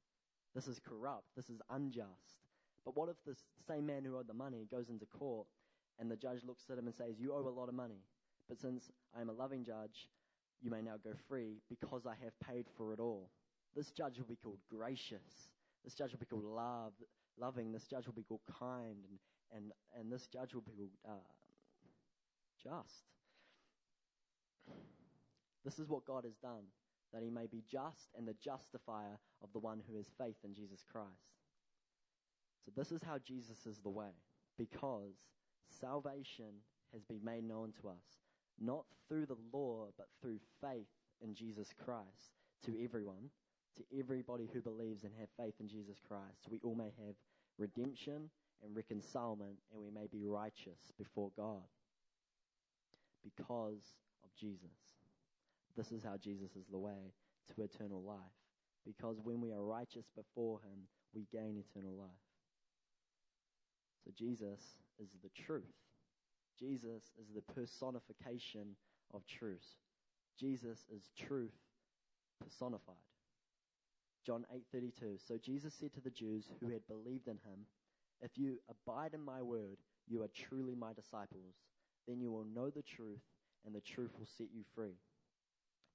This 0.55 0.69
is 0.69 0.79
corrupt. 0.79 1.27
This 1.37 1.51
is 1.51 1.61
unjust. 1.71 2.45
But 2.85 2.97
what 2.97 3.09
if 3.09 3.17
the 3.27 3.37
same 3.67 3.87
man 3.87 4.05
who 4.05 4.17
owed 4.17 4.29
the 4.29 4.35
money 4.35 4.67
goes 4.71 4.89
into 4.89 5.07
court, 5.07 5.47
and 5.99 6.11
the 6.11 6.17
judge 6.17 6.41
looks 6.47 6.65
at 6.71 6.79
him 6.79 6.87
and 6.87 6.95
says, 6.95 7.19
You 7.19 7.33
owe 7.33 7.49
a 7.49 7.51
lot 7.51 7.69
of 7.69 7.75
money, 7.75 8.03
but 8.49 8.61
since 8.61 8.91
I 9.17 9.21
am 9.21 9.31
a 9.31 9.33
loving 9.33 9.65
judge, 9.65 10.09
you 10.61 10.71
may 10.71 10.83
now 10.83 10.97
go 11.03 11.11
free 11.29 11.61
because 11.69 12.07
I 12.07 12.15
have 12.23 12.39
paid 12.41 12.67
for 12.77 12.93
it 12.93 13.01
all. 13.01 13.31
This 13.75 13.91
judge 13.91 14.19
will 14.19 14.27
be 14.27 14.37
called 14.37 14.59
gracious. 14.71 15.51
This 15.85 15.95
judge 15.95 16.13
will 16.13 16.19
be 16.19 16.27
called 16.27 16.45
love, 16.45 16.93
loving. 17.39 17.73
This 17.73 17.87
judge 17.87 18.07
will 18.07 18.15
be 18.15 18.23
called 18.23 18.41
kind, 18.59 19.05
and 19.09 19.19
and 19.55 19.73
and 19.99 20.13
this 20.13 20.27
judge 20.27 20.55
will 20.55 20.63
be 20.63 20.73
called 20.73 20.91
uh, 21.07 21.13
just. 22.63 23.05
This 25.65 25.79
is 25.79 25.89
what 25.89 26.05
God 26.05 26.25
has 26.25 26.37
done, 26.37 26.65
that 27.13 27.23
He 27.23 27.31
may 27.31 27.47
be 27.47 27.63
just 27.71 28.11
and 28.17 28.27
the 28.27 28.37
justifier 28.43 29.19
of 29.43 29.53
the 29.53 29.59
one 29.59 29.81
who 29.89 29.97
has 29.97 30.07
faith 30.19 30.37
in 30.45 30.55
Jesus 30.55 30.85
Christ. 30.91 31.09
So 32.65 32.73
this 32.77 32.93
is 32.93 33.03
how 33.03 33.19
Jesus 33.19 33.67
is 33.67 33.79
the 33.79 33.91
way, 33.91 34.15
because 34.59 35.15
salvation 35.81 36.63
has 36.93 37.05
been 37.05 37.25
made 37.25 37.45
known 37.45 37.73
to 37.81 37.89
us, 37.89 38.23
not 38.61 38.85
through 39.09 39.27
the 39.27 39.37
law, 39.53 39.89
but 39.97 40.07
through 40.21 40.39
faith 40.61 40.89
in 41.21 41.35
Jesus 41.35 41.73
Christ 41.85 42.33
to 42.65 42.83
everyone 42.83 43.31
to 43.77 43.99
everybody 43.99 44.49
who 44.53 44.61
believes 44.61 45.05
and 45.05 45.13
have 45.19 45.29
faith 45.37 45.55
in 45.61 45.69
Jesus 45.69 45.99
Christ. 46.07 46.49
We 46.51 46.61
all 46.63 46.75
may 46.75 46.93
have 47.07 47.15
redemption 47.59 48.31
and 48.63 48.77
reconcilement, 48.77 49.59
and 49.73 49.81
we 49.81 49.91
may 49.91 50.07
be 50.07 50.25
righteous 50.25 50.93
before 50.97 51.31
God 51.37 51.63
because 53.23 53.97
of 54.23 54.35
Jesus. 54.39 54.71
This 55.77 55.93
is 55.93 56.03
how 56.03 56.17
Jesus 56.17 56.51
is 56.57 56.67
the 56.71 56.79
way 56.79 57.13
to 57.55 57.63
eternal 57.63 58.03
life. 58.03 58.19
Because 58.87 59.19
when 59.23 59.41
we 59.41 59.53
are 59.53 59.63
righteous 59.63 60.07
before 60.15 60.61
Him, 60.61 60.89
we 61.15 61.27
gain 61.33 61.57
eternal 61.57 61.95
life. 61.97 62.11
So 64.05 64.11
Jesus 64.17 64.61
is 64.99 65.09
the 65.23 65.31
truth. 65.47 65.73
Jesus 66.59 67.11
is 67.19 67.27
the 67.35 67.43
personification 67.55 68.77
of 69.13 69.27
truth. 69.27 69.65
Jesus 70.39 70.87
is 70.95 71.11
truth 71.17 71.55
personified. 72.41 72.97
John 74.27 74.47
8:32. 74.53 75.19
So 75.19 75.39
Jesus 75.39 75.75
said 75.75 75.93
to 75.95 76.01
the 76.01 76.11
Jews 76.11 76.51
who 76.61 76.69
had 76.69 76.87
believed 76.87 77.29
in 77.29 77.39
him, 77.39 77.67
"If 78.21 78.37
you 78.39 78.61
abide 78.69 79.15
in 79.15 79.21
my 79.21 79.43
word, 79.43 79.79
you 80.07 80.23
are 80.23 80.29
truly 80.29 80.75
my 80.75 80.93
disciples. 80.93 81.55
Then 82.07 82.21
you 82.21 82.31
will 82.31 82.45
know 82.45 82.71
the 82.71 82.83
truth, 82.83 83.23
and 83.65 83.75
the 83.75 83.81
truth 83.81 84.19
will 84.19 84.27
set 84.27 84.51
you 84.51 84.65
free." 84.75 84.99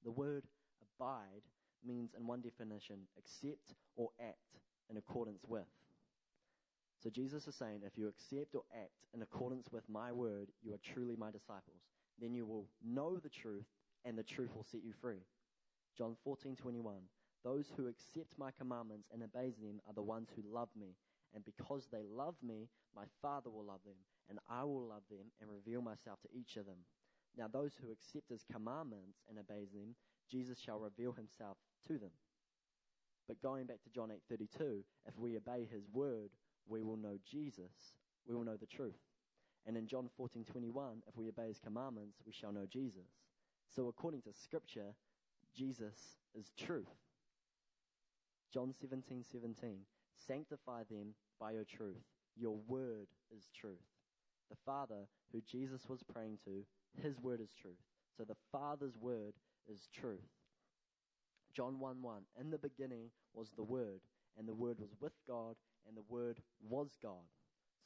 The 0.03 0.12
word 0.12 0.44
abide 0.82 1.44
means 1.86 2.12
in 2.18 2.27
one 2.27 2.41
definition, 2.41 3.08
accept 3.18 3.74
or 3.96 4.10
act 4.20 4.60
in 4.89 4.98
accordance 4.98 5.44
with. 5.48 5.68
So 7.01 7.10
Jesus 7.10 7.48
is 7.48 7.56
saying, 7.56 7.82
if 7.86 7.98
you 7.98 8.08
accept 8.08 8.56
or 8.56 8.63
act 8.74 8.91
in 9.13 9.22
accordance 9.22 9.72
with 9.72 9.88
my 9.88 10.12
word, 10.12 10.50
you 10.62 10.74
are 10.74 10.94
truly 10.94 11.15
my 11.15 11.32
disciples. 11.32 11.82
Then 12.20 12.34
you 12.34 12.46
will 12.46 12.68
know 12.84 13.18
the 13.18 13.29
truth, 13.29 13.68
and 14.03 14.18
the 14.18 14.24
truth 14.24 14.53
will 14.53 14.65
set 14.65 14.84
you 14.84 14.94
free. 15.01 15.24
John 15.98 16.15
14:21. 16.25 17.08
Those 17.44 17.72
who 17.77 17.88
accept 17.88 18.38
my 18.38 18.51
commandments 18.51 19.08
and 19.13 19.24
obey 19.24 19.51
them 19.51 19.79
are 19.88 19.94
the 19.94 20.01
ones 20.01 20.27
who 20.36 20.44
love 20.53 20.70
me. 20.75 20.98
And 21.34 21.46
because 21.46 21.88
they 21.88 22.03
love 22.06 22.36
me, 22.44 22.68
my 22.96 23.06
Father 23.22 23.50
will 23.50 23.63
love 23.63 23.84
them, 23.86 23.96
and 24.29 24.39
I 24.50 24.63
will 24.63 24.88
love 24.88 25.03
them 25.10 25.32
and 25.39 25.50
reveal 25.50 25.82
myself 25.82 26.20
to 26.22 26.38
each 26.38 26.58
of 26.58 26.65
them. 26.65 26.84
Now, 27.38 27.48
those 27.48 27.74
who 27.75 27.91
accept 27.91 28.29
his 28.29 28.43
commandments 28.51 29.24
and 29.29 29.38
obey 29.38 29.65
them, 29.71 29.95
Jesus 30.29 30.59
shall 30.59 30.79
reveal 30.79 31.13
himself 31.13 31.57
to 31.88 31.98
them. 31.98 32.12
But 33.27 33.41
going 33.41 33.65
back 33.65 33.81
to 33.83 33.89
John 33.89 34.09
8:32, 34.12 34.83
if 35.05 35.17
we 35.17 35.38
obey 35.38 35.65
his 35.65 35.88
word, 35.89 36.31
we 36.67 36.83
will 36.83 36.98
know 36.98 37.17
Jesus. 37.24 37.93
We 38.25 38.36
will 38.36 38.43
know 38.43 38.57
the 38.57 38.65
truth. 38.65 39.00
And 39.65 39.77
in 39.77 39.88
John 39.88 40.09
14:21, 40.09 41.03
if 41.07 41.15
we 41.15 41.29
obey 41.29 41.48
his 41.48 41.59
commandments, 41.59 42.21
we 42.25 42.31
shall 42.31 42.51
know 42.51 42.65
Jesus. 42.65 43.21
So 43.67 43.88
according 43.88 44.24
to 44.24 44.33
scripture, 44.33 44.95
Jesus 45.53 46.17
is 46.33 46.51
truth. 46.57 46.89
John 48.51 48.74
17, 48.74 49.24
17. 49.24 49.86
Sanctify 50.15 50.83
them 50.86 51.13
by 51.39 51.51
your 51.51 51.65
truth. 51.65 52.03
Your 52.36 52.57
word 52.67 53.07
is 53.29 53.48
truth. 53.53 53.86
The 54.50 54.57
Father, 54.65 55.07
who 55.31 55.41
Jesus 55.41 55.88
was 55.88 56.01
praying 56.03 56.39
to, 56.45 56.65
his 57.01 57.19
word 57.19 57.41
is 57.41 57.53
truth. 57.62 57.77
So 58.17 58.24
the 58.24 58.36
Father's 58.51 58.98
word 58.98 59.34
is 59.67 59.88
truth. 59.93 60.27
John 61.53 61.79
1 61.79 62.01
1. 62.01 62.22
In 62.39 62.51
the 62.51 62.58
beginning 62.58 63.10
was 63.34 63.50
the 63.55 63.63
Word, 63.63 64.01
and 64.38 64.48
the 64.48 64.53
Word 64.53 64.79
was 64.79 64.96
with 65.00 65.13
God, 65.27 65.55
and 65.88 65.98
the 65.98 66.03
Word 66.08 66.39
was 66.67 66.89
God. 67.01 67.25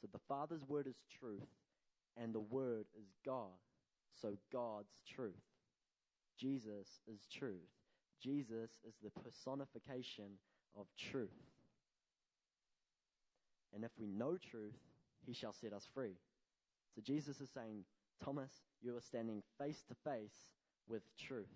So 0.00 0.08
the 0.12 0.20
Father's 0.28 0.64
word 0.66 0.86
is 0.86 0.96
truth, 1.18 1.48
and 2.16 2.34
the 2.34 2.40
Word 2.40 2.86
is 2.98 3.06
God. 3.24 3.58
So 4.20 4.36
God's 4.52 5.02
truth. 5.14 5.32
Jesus 6.38 7.00
is 7.06 7.26
truth. 7.32 7.70
Jesus 8.22 8.70
is 8.86 8.94
the 9.02 9.10
personification 9.22 10.38
of 10.78 10.86
truth. 10.98 11.30
And 13.74 13.84
if 13.84 13.90
we 13.98 14.06
know 14.06 14.36
truth, 14.36 14.78
he 15.26 15.32
shall 15.32 15.52
set 15.52 15.72
us 15.72 15.88
free. 15.94 16.16
So 16.94 17.02
Jesus 17.02 17.40
is 17.40 17.50
saying, 17.50 17.84
Thomas, 18.22 18.52
you 18.82 18.96
are 18.96 19.00
standing 19.00 19.42
face 19.58 19.82
to 19.88 19.94
face 19.94 20.50
with 20.88 21.02
truth. 21.16 21.54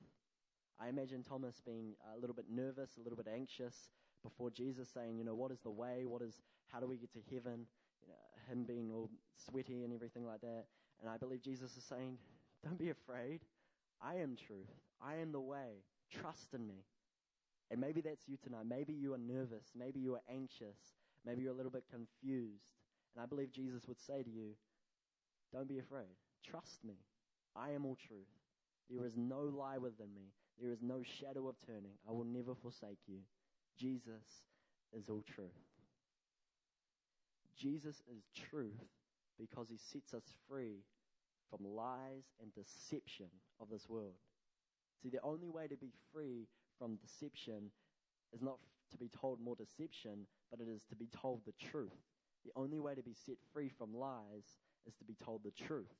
I 0.81 0.89
imagine 0.89 1.23
Thomas 1.23 1.61
being 1.65 1.95
a 2.15 2.19
little 2.19 2.35
bit 2.37 2.47
nervous, 2.51 2.91
a 2.99 3.03
little 3.03 3.17
bit 3.17 3.27
anxious 3.33 3.91
before 4.23 4.51
Jesus 4.51 4.89
saying, 4.89 5.19
you 5.19 5.25
know, 5.25 5.35
what 5.35 5.51
is 5.51 5.61
the 5.61 5.71
way? 5.71 6.05
What 6.07 6.23
is, 6.23 6.41
how 6.69 6.81
do 6.81 6.87
we 6.87 6.97
get 6.97 7.13
to 7.13 7.21
heaven? 7.35 7.67
You 8.03 8.09
know, 8.09 8.15
him 8.49 8.65
being 8.65 8.91
all 8.93 9.11
sweaty 9.37 9.83
and 9.85 9.93
everything 9.93 10.25
like 10.27 10.41
that. 10.41 10.67
And 11.01 11.11
I 11.11 11.17
believe 11.17 11.43
Jesus 11.43 11.77
is 11.77 11.85
saying, 11.85 12.19
don't 12.65 12.79
be 12.79 12.91
afraid. 12.91 13.41
I 14.01 14.17
am 14.17 14.37
truth. 14.37 14.71
I 15.03 15.17
am 15.17 15.33
the 15.33 15.41
way. 15.41 15.83
Trust 16.11 16.55
in 16.55 16.67
me. 16.67 16.85
And 17.71 17.81
maybe 17.81 18.01
that's 18.01 18.29
you 18.29 18.37
tonight. 18.43 18.65
Maybe 18.69 18.93
you 18.93 19.15
are 19.15 19.19
nervous. 19.19 19.67
Maybe 19.77 20.01
you 20.01 20.15
are 20.15 20.23
anxious. 20.31 20.79
Maybe 21.27 21.43
you're 21.43 21.53
a 21.53 21.57
little 21.57 21.73
bit 21.73 21.85
confused. 21.91 22.65
And 23.15 23.23
I 23.23 23.27
believe 23.27 23.53
Jesus 23.53 23.87
would 23.87 24.01
say 24.01 24.23
to 24.23 24.31
you, 24.31 24.55
Don't 25.53 25.69
be 25.69 25.79
afraid. 25.79 26.17
Trust 26.45 26.85
me. 26.85 26.95
I 27.57 27.71
am 27.71 27.85
all 27.85 27.97
truth. 28.07 28.29
There 28.91 29.05
is 29.05 29.17
no 29.17 29.41
lie 29.43 29.79
within 29.79 30.15
me. 30.15 30.33
There 30.61 30.73
is 30.73 30.83
no 30.83 31.03
shadow 31.03 31.49
of 31.49 31.57
turning. 31.67 31.93
I 32.09 32.13
will 32.13 32.25
never 32.25 32.55
forsake 32.55 32.99
you. 33.07 33.19
Jesus 33.79 34.45
is 34.97 35.09
all 35.09 35.23
truth. 35.35 35.51
Jesus 37.57 37.97
is 38.11 38.23
truth 38.51 38.87
because 39.39 39.69
he 39.69 39.77
sets 39.77 40.15
us 40.15 40.25
free 40.49 40.85
from 41.51 41.67
lies 41.67 42.25
and 42.41 42.53
deception 42.55 43.29
of 43.61 43.69
this 43.71 43.89
world. 43.89 44.15
See, 45.03 45.11
the 45.11 45.23
only 45.23 45.49
way 45.49 45.67
to 45.69 45.77
be 45.77 45.93
free 46.13 46.47
from 46.79 46.97
deception 46.97 47.71
is 48.33 48.43
not 48.43 48.59
to 48.91 48.97
be 48.97 49.09
told 49.09 49.41
more 49.41 49.57
deception, 49.57 50.27
but 50.51 50.61
it 50.61 50.69
is 50.69 50.83
to 50.89 50.97
be 50.97 51.09
told 51.21 51.43
the 51.45 51.67
truth. 51.71 51.93
The 52.45 52.53
only 52.57 52.81
way 52.81 52.95
to 52.95 53.03
be 53.03 53.15
set 53.15 53.37
free 53.53 53.69
from 53.69 53.95
lies 53.95 54.59
is 54.87 54.95
to 54.97 55.05
be 55.05 55.17
told 55.25 55.43
the 55.45 55.65
truth. 55.67 55.95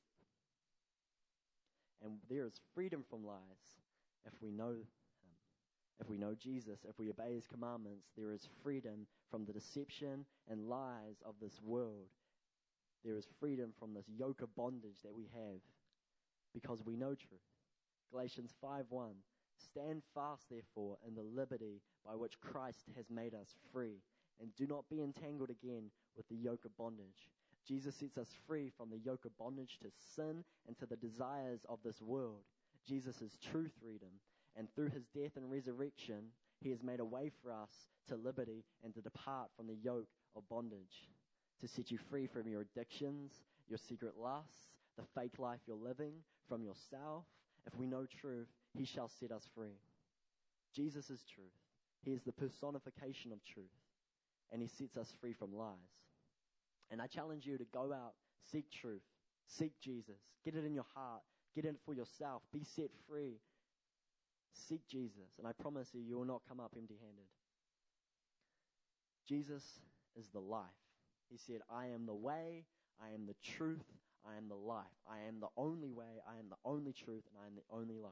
And 2.03 2.17
there 2.29 2.45
is 2.45 2.59
freedom 2.73 3.03
from 3.09 3.25
lies 3.25 3.77
if 4.25 4.33
we 4.41 4.51
know 4.51 4.71
Him. 4.71 4.87
If 5.99 6.09
we 6.09 6.17
know 6.17 6.33
Jesus, 6.33 6.79
if 6.87 6.97
we 6.97 7.09
obey 7.09 7.35
His 7.35 7.47
commandments, 7.47 8.07
there 8.17 8.31
is 8.31 8.47
freedom 8.63 9.07
from 9.29 9.45
the 9.45 9.53
deception 9.53 10.25
and 10.49 10.69
lies 10.69 11.21
of 11.25 11.35
this 11.41 11.59
world. 11.61 12.07
There 13.03 13.17
is 13.17 13.27
freedom 13.39 13.73
from 13.79 13.93
this 13.93 14.07
yoke 14.07 14.41
of 14.41 14.55
bondage 14.55 15.01
that 15.03 15.13
we 15.13 15.29
have 15.33 15.61
because 16.53 16.83
we 16.85 16.95
know 16.95 17.15
truth. 17.15 17.41
Galatians 18.11 18.53
5:1 18.63 19.15
Stand 19.57 20.03
fast 20.15 20.49
therefore 20.49 20.97
in 21.05 21.15
the 21.15 21.23
liberty 21.23 21.81
by 22.05 22.15
which 22.15 22.39
Christ 22.39 22.85
has 22.95 23.09
made 23.09 23.33
us 23.33 23.55
free 23.73 24.01
and 24.39 24.55
do 24.55 24.65
not 24.65 24.87
be 24.89 25.01
entangled 25.01 25.49
again 25.49 25.91
with 26.15 26.27
the 26.29 26.35
yoke 26.35 26.63
of 26.65 26.75
bondage. 26.77 27.29
Jesus 27.67 27.95
sets 27.95 28.17
us 28.17 28.27
free 28.47 28.71
from 28.77 28.89
the 28.89 28.99
yoke 28.99 29.25
of 29.25 29.37
bondage 29.37 29.77
to 29.81 29.89
sin 30.15 30.43
and 30.67 30.77
to 30.79 30.85
the 30.85 30.95
desires 30.95 31.61
of 31.69 31.79
this 31.83 32.01
world. 32.01 32.41
Jesus 32.87 33.21
is 33.21 33.37
true 33.51 33.69
freedom, 33.81 34.09
and 34.55 34.67
through 34.73 34.89
his 34.89 35.05
death 35.15 35.31
and 35.35 35.51
resurrection, 35.51 36.31
he 36.61 36.71
has 36.71 36.83
made 36.83 36.99
a 36.99 37.05
way 37.05 37.31
for 37.41 37.51
us 37.51 37.69
to 38.07 38.15
liberty 38.15 38.63
and 38.83 38.93
to 38.95 39.01
depart 39.01 39.49
from 39.55 39.67
the 39.67 39.77
yoke 39.83 40.09
of 40.35 40.47
bondage, 40.49 41.09
to 41.61 41.67
set 41.67 41.91
you 41.91 41.99
free 42.09 42.27
from 42.27 42.47
your 42.47 42.61
addictions, 42.61 43.31
your 43.67 43.79
secret 43.87 44.13
lusts, 44.19 44.67
the 44.97 45.03
fake 45.19 45.37
life 45.37 45.59
you're 45.67 45.77
living, 45.77 46.13
from 46.47 46.63
yourself. 46.63 47.25
If 47.67 47.77
we 47.77 47.85
know 47.85 48.05
truth, 48.21 48.47
he 48.73 48.85
shall 48.85 49.11
set 49.19 49.31
us 49.31 49.43
free. 49.55 49.77
Jesus 50.75 51.09
is 51.09 51.23
truth. 51.35 51.47
He 52.03 52.11
is 52.11 52.21
the 52.23 52.31
personification 52.31 53.31
of 53.31 53.43
truth, 53.43 53.65
and 54.51 54.61
he 54.61 54.67
sets 54.67 54.97
us 54.97 55.13
free 55.21 55.33
from 55.33 55.55
lies. 55.55 55.75
And 56.91 57.01
I 57.01 57.07
challenge 57.07 57.45
you 57.45 57.57
to 57.57 57.65
go 57.65 57.93
out, 57.93 58.13
seek 58.51 58.71
truth, 58.71 59.03
seek 59.47 59.73
Jesus, 59.79 60.19
get 60.43 60.55
it 60.55 60.65
in 60.65 60.73
your 60.73 60.85
heart, 60.95 61.21
get 61.55 61.65
it 61.65 61.75
for 61.85 61.93
yourself, 61.93 62.41
be 62.51 62.63
set 62.63 62.89
free. 63.07 63.39
Seek 64.51 64.87
Jesus, 64.87 65.37
and 65.37 65.47
I 65.47 65.51
promise 65.53 65.89
you, 65.93 66.01
you 66.01 66.17
will 66.17 66.25
not 66.25 66.41
come 66.47 66.59
up 66.59 66.73
empty 66.75 66.97
handed. 66.99 67.25
Jesus 69.27 69.63
is 70.17 70.27
the 70.33 70.39
life. 70.39 70.65
He 71.29 71.37
said, 71.37 71.61
I 71.71 71.87
am 71.87 72.07
the 72.07 72.15
way, 72.15 72.65
I 72.99 73.13
am 73.13 73.27
the 73.27 73.35
truth, 73.43 73.85
I 74.25 74.37
am 74.37 74.49
the 74.49 74.55
life. 74.55 74.85
I 75.07 75.27
am 75.27 75.39
the 75.39 75.53
only 75.55 75.91
way, 75.91 76.19
I 76.27 76.39
am 76.39 76.49
the 76.49 76.57
only 76.65 76.93
truth, 76.93 77.23
and 77.29 77.37
I 77.41 77.47
am 77.47 77.55
the 77.55 77.75
only 77.75 77.97
life. 77.97 78.11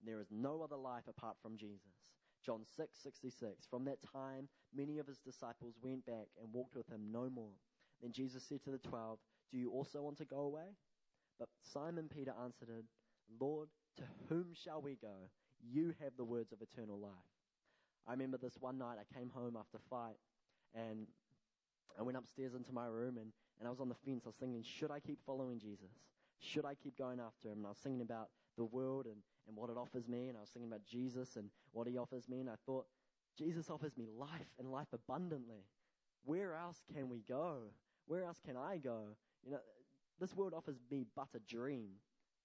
And 0.00 0.08
there 0.08 0.20
is 0.20 0.28
no 0.30 0.62
other 0.62 0.76
life 0.76 1.04
apart 1.08 1.36
from 1.42 1.56
Jesus. 1.56 2.14
John 2.44 2.60
6, 2.76 2.98
66. 3.02 3.66
From 3.70 3.84
that 3.86 3.98
time, 4.12 4.48
many 4.74 4.98
of 4.98 5.06
his 5.06 5.18
disciples 5.18 5.74
went 5.82 6.04
back 6.06 6.28
and 6.40 6.52
walked 6.52 6.76
with 6.76 6.88
him 6.88 7.10
no 7.10 7.30
more. 7.30 7.56
Then 8.02 8.12
Jesus 8.12 8.42
said 8.42 8.62
to 8.64 8.70
the 8.70 8.78
twelve, 8.78 9.18
Do 9.50 9.58
you 9.58 9.70
also 9.70 10.02
want 10.02 10.18
to 10.18 10.24
go 10.24 10.40
away? 10.40 10.76
But 11.38 11.48
Simon 11.72 12.08
Peter 12.14 12.32
answered, 12.42 12.68
him, 12.68 12.84
Lord, 13.40 13.68
to 13.96 14.02
whom 14.28 14.54
shall 14.54 14.80
we 14.80 14.96
go? 15.00 15.30
You 15.66 15.94
have 16.02 16.12
the 16.16 16.24
words 16.24 16.52
of 16.52 16.60
eternal 16.62 16.98
life. 16.98 17.10
I 18.06 18.12
remember 18.12 18.36
this 18.36 18.56
one 18.60 18.78
night 18.78 18.98
I 19.00 19.18
came 19.18 19.30
home 19.30 19.56
after 19.58 19.78
fight 19.88 20.16
and 20.74 21.06
I 21.98 22.02
went 22.02 22.18
upstairs 22.18 22.54
into 22.54 22.72
my 22.72 22.86
room 22.86 23.16
and, 23.16 23.32
and 23.58 23.66
I 23.66 23.70
was 23.70 23.80
on 23.80 23.88
the 23.88 23.94
fence. 24.04 24.22
I 24.26 24.28
was 24.28 24.36
thinking, 24.36 24.62
should 24.62 24.90
I 24.90 25.00
keep 25.00 25.18
following 25.24 25.58
Jesus? 25.58 25.90
Should 26.38 26.64
I 26.66 26.74
keep 26.74 26.98
going 26.98 27.20
after 27.20 27.48
him? 27.48 27.58
And 27.58 27.66
I 27.66 27.70
was 27.70 27.78
thinking 27.78 28.02
about 28.02 28.28
the 28.58 28.64
world 28.64 29.06
and, 29.06 29.16
and 29.48 29.56
what 29.56 29.70
it 29.70 29.76
offers 29.78 30.06
me. 30.06 30.28
And 30.28 30.36
I 30.36 30.40
was 30.40 30.50
thinking 30.50 30.70
about 30.70 30.84
Jesus 30.84 31.36
and 31.36 31.48
what 31.72 31.86
he 31.88 31.96
offers 31.96 32.28
me. 32.28 32.40
And 32.40 32.50
I 32.50 32.56
thought, 32.66 32.86
Jesus 33.38 33.70
offers 33.70 33.96
me 33.96 34.06
life 34.16 34.52
and 34.58 34.70
life 34.70 34.92
abundantly. 34.92 35.64
Where 36.24 36.54
else 36.54 36.82
can 36.94 37.08
we 37.08 37.22
go? 37.28 37.70
Where 38.06 38.24
else 38.24 38.38
can 38.44 38.56
I 38.56 38.78
go? 38.78 39.16
You 39.44 39.52
know, 39.52 39.60
this 40.20 40.34
world 40.34 40.54
offers 40.54 40.76
me 40.90 41.06
but 41.16 41.28
a 41.34 41.40
dream. 41.40 41.90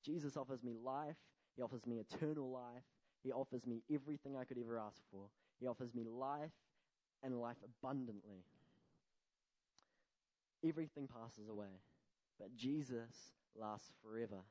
Jesus 0.03 0.37
offers 0.37 0.63
me 0.63 0.73
life. 0.83 1.17
He 1.55 1.61
offers 1.61 1.85
me 1.85 1.99
eternal 1.99 2.49
life. 2.49 2.83
He 3.23 3.31
offers 3.31 3.65
me 3.65 3.83
everything 3.93 4.37
I 4.37 4.45
could 4.45 4.57
ever 4.57 4.79
ask 4.79 5.01
for. 5.11 5.29
He 5.59 5.67
offers 5.67 5.93
me 5.93 6.05
life 6.05 6.51
and 7.21 7.39
life 7.39 7.57
abundantly. 7.63 8.45
Everything 10.65 11.07
passes 11.07 11.49
away, 11.49 11.81
but 12.39 12.55
Jesus 12.55 13.33
lasts 13.55 13.91
forever. 14.03 14.43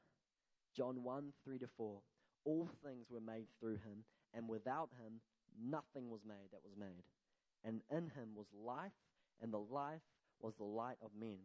John 0.74 1.02
1 1.02 1.32
3 1.44 1.58
to 1.58 1.66
4. 1.76 2.00
All 2.44 2.68
things 2.84 3.10
were 3.10 3.20
made 3.20 3.46
through 3.58 3.76
him, 3.76 4.04
and 4.34 4.48
without 4.48 4.90
him, 5.02 5.20
nothing 5.60 6.08
was 6.08 6.24
made 6.26 6.50
that 6.52 6.64
was 6.64 6.76
made. 6.78 7.04
And 7.64 7.80
in 7.90 8.10
him 8.10 8.34
was 8.34 8.46
life, 8.54 8.92
and 9.42 9.52
the 9.52 9.58
life 9.58 10.02
was 10.40 10.54
the 10.56 10.64
light 10.64 10.98
of 11.02 11.10
men. 11.18 11.38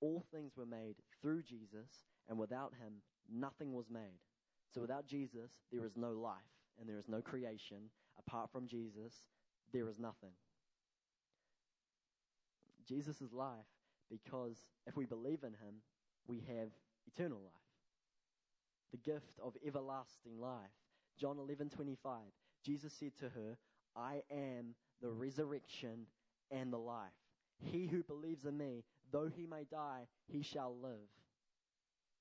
All 0.00 0.24
things 0.32 0.52
were 0.56 0.66
made 0.66 0.96
through 1.20 1.42
Jesus, 1.42 2.04
and 2.28 2.38
without 2.38 2.72
him, 2.74 2.94
nothing 3.32 3.72
was 3.72 3.90
made. 3.90 4.20
So 4.74 4.80
without 4.80 5.06
Jesus, 5.06 5.50
there 5.72 5.84
is 5.84 5.96
no 5.96 6.12
life, 6.12 6.36
and 6.78 6.88
there 6.88 6.98
is 6.98 7.08
no 7.08 7.20
creation. 7.20 7.90
Apart 8.18 8.50
from 8.50 8.66
Jesus, 8.66 9.24
there 9.72 9.88
is 9.88 9.98
nothing. 9.98 10.32
Jesus 12.86 13.20
is 13.20 13.32
life 13.32 13.66
because 14.10 14.66
if 14.86 14.96
we 14.96 15.06
believe 15.06 15.42
in 15.42 15.52
him, 15.52 15.82
we 16.26 16.40
have 16.40 16.68
eternal 17.06 17.38
life. 17.38 17.52
The 18.92 18.98
gift 18.98 19.38
of 19.42 19.56
everlasting 19.66 20.38
life. 20.38 20.70
John 21.18 21.38
11:25. 21.38 22.32
Jesus 22.62 22.92
said 22.92 23.16
to 23.16 23.28
her, 23.30 23.58
"I 23.96 24.22
am 24.30 24.74
the 25.00 25.10
resurrection 25.10 26.06
and 26.50 26.72
the 26.72 26.78
life. 26.78 27.12
He 27.58 27.86
who 27.86 28.02
believes 28.02 28.44
in 28.44 28.56
me, 28.56 28.84
though 29.10 29.28
he 29.28 29.46
may 29.46 29.64
die, 29.64 30.06
he 30.26 30.42
shall 30.42 30.76
live." 30.78 31.08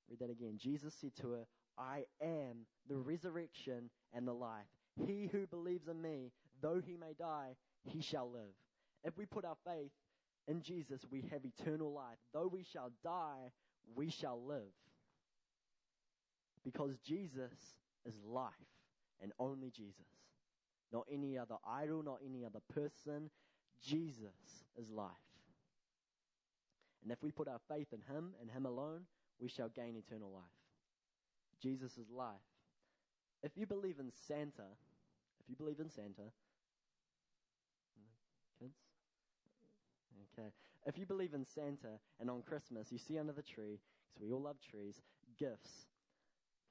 Read 0.10 0.20
that 0.20 0.30
again. 0.30 0.58
Jesus 0.58 0.94
said 0.96 1.16
to 1.22 1.32
her, 1.32 1.48
I 1.78 2.06
am 2.22 2.66
the 2.88 2.98
resurrection 2.98 3.90
and 4.12 4.28
the 4.28 4.34
life. 4.34 4.68
He 4.96 5.28
who 5.32 5.48
believes 5.48 5.88
in 5.88 6.02
me, 6.02 6.32
though 6.62 6.80
he 6.80 6.98
may 6.98 7.14
die, 7.14 7.56
he 7.84 8.02
shall 8.02 8.30
live. 8.30 8.54
If 9.04 9.18
we 9.18 9.26
put 9.26 9.46
our 9.46 9.58
faith 9.66 9.92
in 10.48 10.62
Jesus, 10.62 11.02
we 11.10 11.22
have 11.32 11.46
eternal 11.46 11.94
life. 11.94 12.18
Though 12.34 12.48
we 12.48 12.64
shall 12.64 12.92
die, 13.04 13.52
we 13.96 14.10
shall 14.12 14.42
live. 14.46 14.74
Because 16.64 16.98
Jesus 17.00 17.54
is 18.06 18.16
life 18.24 18.52
and 19.22 19.32
only 19.40 19.72
Jesus. 19.72 20.06
Not 20.92 21.08
any 21.12 21.38
other 21.38 21.56
idol, 21.66 22.04
not 22.04 22.20
any 22.24 22.46
other 22.46 22.62
person. 22.74 23.32
Jesus 23.84 24.64
is 24.78 24.90
life. 24.90 25.12
And 27.04 27.12
if 27.12 27.22
we 27.22 27.32
put 27.32 27.48
our 27.48 27.60
faith 27.70 27.88
in 27.92 28.00
Him 28.16 28.34
and 28.42 28.50
Him 28.50 28.66
alone, 28.66 29.02
we 29.40 29.50
shall 29.50 29.70
gain 29.70 29.96
eternal 29.96 30.32
life. 30.32 30.44
Jesus 31.62 31.98
is 31.98 32.10
life. 32.10 32.48
If 33.44 33.52
you 33.58 33.66
believe 33.66 34.00
in 34.00 34.12
Santa, 34.28 34.70
if 35.42 35.50
you 35.50 35.56
believe 35.56 35.80
in 35.80 35.90
Santa, 35.90 36.32
kids? 38.60 38.78
Okay. 40.38 40.48
If 40.86 40.98
you 40.98 41.06
believe 41.06 41.34
in 41.34 41.46
Santa 41.46 42.00
and 42.20 42.30
on 42.30 42.42
Christmas 42.42 42.92
you 42.92 42.98
see 42.98 43.20
under 43.20 43.34
the 43.34 43.42
tree, 43.42 43.80
because 44.14 44.28
we 44.28 44.34
all 44.34 44.42
love 44.42 44.58
trees, 44.62 45.02
gifts, 45.38 45.88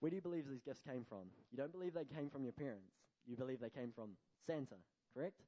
where 0.00 0.10
do 0.10 0.16
you 0.16 0.22
believe 0.22 0.48
these 0.48 0.62
gifts 0.62 0.82
came 0.82 1.04
from? 1.08 1.30
You 1.50 1.58
don't 1.58 1.72
believe 1.72 1.94
they 1.94 2.04
came 2.04 2.30
from 2.30 2.42
your 2.42 2.52
parents. 2.52 2.96
You 3.26 3.36
believe 3.36 3.60
they 3.60 3.70
came 3.70 3.92
from 3.94 4.10
Santa, 4.46 4.76
correct? 5.14 5.40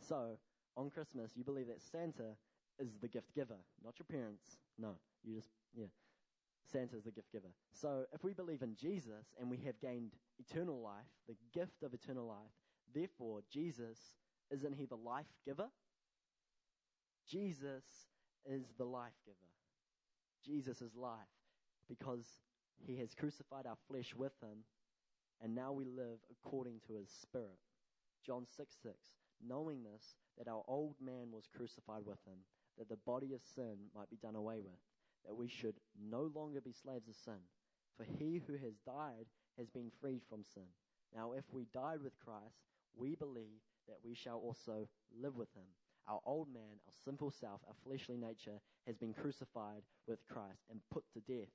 So, 0.00 0.36
on 0.76 0.90
Christmas, 0.90 1.32
you 1.34 1.44
believe 1.44 1.68
that 1.68 1.82
Santa 1.82 2.36
is 2.78 2.88
the 3.00 3.08
gift 3.08 3.34
giver, 3.34 3.58
not 3.84 3.94
your 3.98 4.06
parents. 4.10 4.58
No, 4.78 4.96
you 5.22 5.36
just, 5.36 5.50
yeah. 5.74 5.86
Santa 6.72 6.96
is 6.96 7.04
the 7.04 7.10
gift 7.10 7.30
giver. 7.30 7.52
So, 7.72 8.04
if 8.12 8.24
we 8.24 8.32
believe 8.32 8.62
in 8.62 8.74
Jesus 8.74 9.26
and 9.38 9.50
we 9.50 9.58
have 9.58 9.78
gained 9.80 10.12
eternal 10.38 10.80
life, 10.80 11.04
the 11.28 11.36
gift 11.52 11.82
of 11.82 11.92
eternal 11.92 12.26
life, 12.26 12.52
therefore, 12.94 13.42
Jesus, 13.52 13.98
isn't 14.50 14.74
he 14.74 14.86
the 14.86 14.96
life 14.96 15.26
giver? 15.44 15.68
Jesus 17.28 17.84
is 18.46 18.64
the 18.78 18.84
life 18.84 19.12
giver. 19.24 19.36
Jesus 20.44 20.82
is 20.82 20.94
life 20.94 21.18
because 21.88 22.26
he 22.86 22.96
has 22.98 23.14
crucified 23.14 23.66
our 23.66 23.76
flesh 23.88 24.14
with 24.14 24.32
him, 24.42 24.64
and 25.42 25.54
now 25.54 25.72
we 25.72 25.84
live 25.84 26.18
according 26.30 26.80
to 26.86 26.94
his 26.94 27.08
spirit. 27.10 27.58
John 28.24 28.46
6 28.56 28.74
6. 28.82 28.94
Knowing 29.42 29.82
this, 29.82 30.14
that 30.38 30.48
our 30.48 30.62
old 30.66 30.94
man 31.00 31.30
was 31.32 31.48
crucified 31.54 32.04
with 32.06 32.18
him, 32.26 32.38
that 32.78 32.88
the 32.88 32.96
body 33.06 33.32
of 33.32 33.42
sin 33.54 33.76
might 33.94 34.10
be 34.10 34.16
done 34.16 34.34
away 34.34 34.60
with, 34.60 34.80
that 35.24 35.36
we 35.36 35.48
should 35.48 35.76
no 35.98 36.30
longer 36.34 36.60
be 36.60 36.72
slaves 36.72 37.08
of 37.08 37.16
sin. 37.16 37.40
For 37.96 38.04
he 38.04 38.42
who 38.46 38.54
has 38.54 38.74
died 38.84 39.26
has 39.58 39.68
been 39.68 39.90
freed 40.00 40.22
from 40.28 40.44
sin. 40.54 40.68
Now, 41.14 41.32
if 41.32 41.44
we 41.52 41.66
died 41.72 42.02
with 42.02 42.18
Christ, 42.18 42.58
we 42.96 43.14
believe 43.14 43.62
that 43.86 43.98
we 44.04 44.14
shall 44.14 44.38
also 44.38 44.88
live 45.20 45.36
with 45.36 45.52
him. 45.54 45.66
Our 46.08 46.20
old 46.26 46.52
man, 46.52 46.80
our 46.86 46.92
sinful 47.04 47.30
self, 47.30 47.60
our 47.66 47.74
fleshly 47.84 48.16
nature 48.16 48.60
has 48.86 48.96
been 48.96 49.14
crucified 49.14 49.82
with 50.06 50.18
Christ 50.28 50.64
and 50.70 50.80
put 50.90 51.04
to 51.12 51.20
death, 51.20 51.48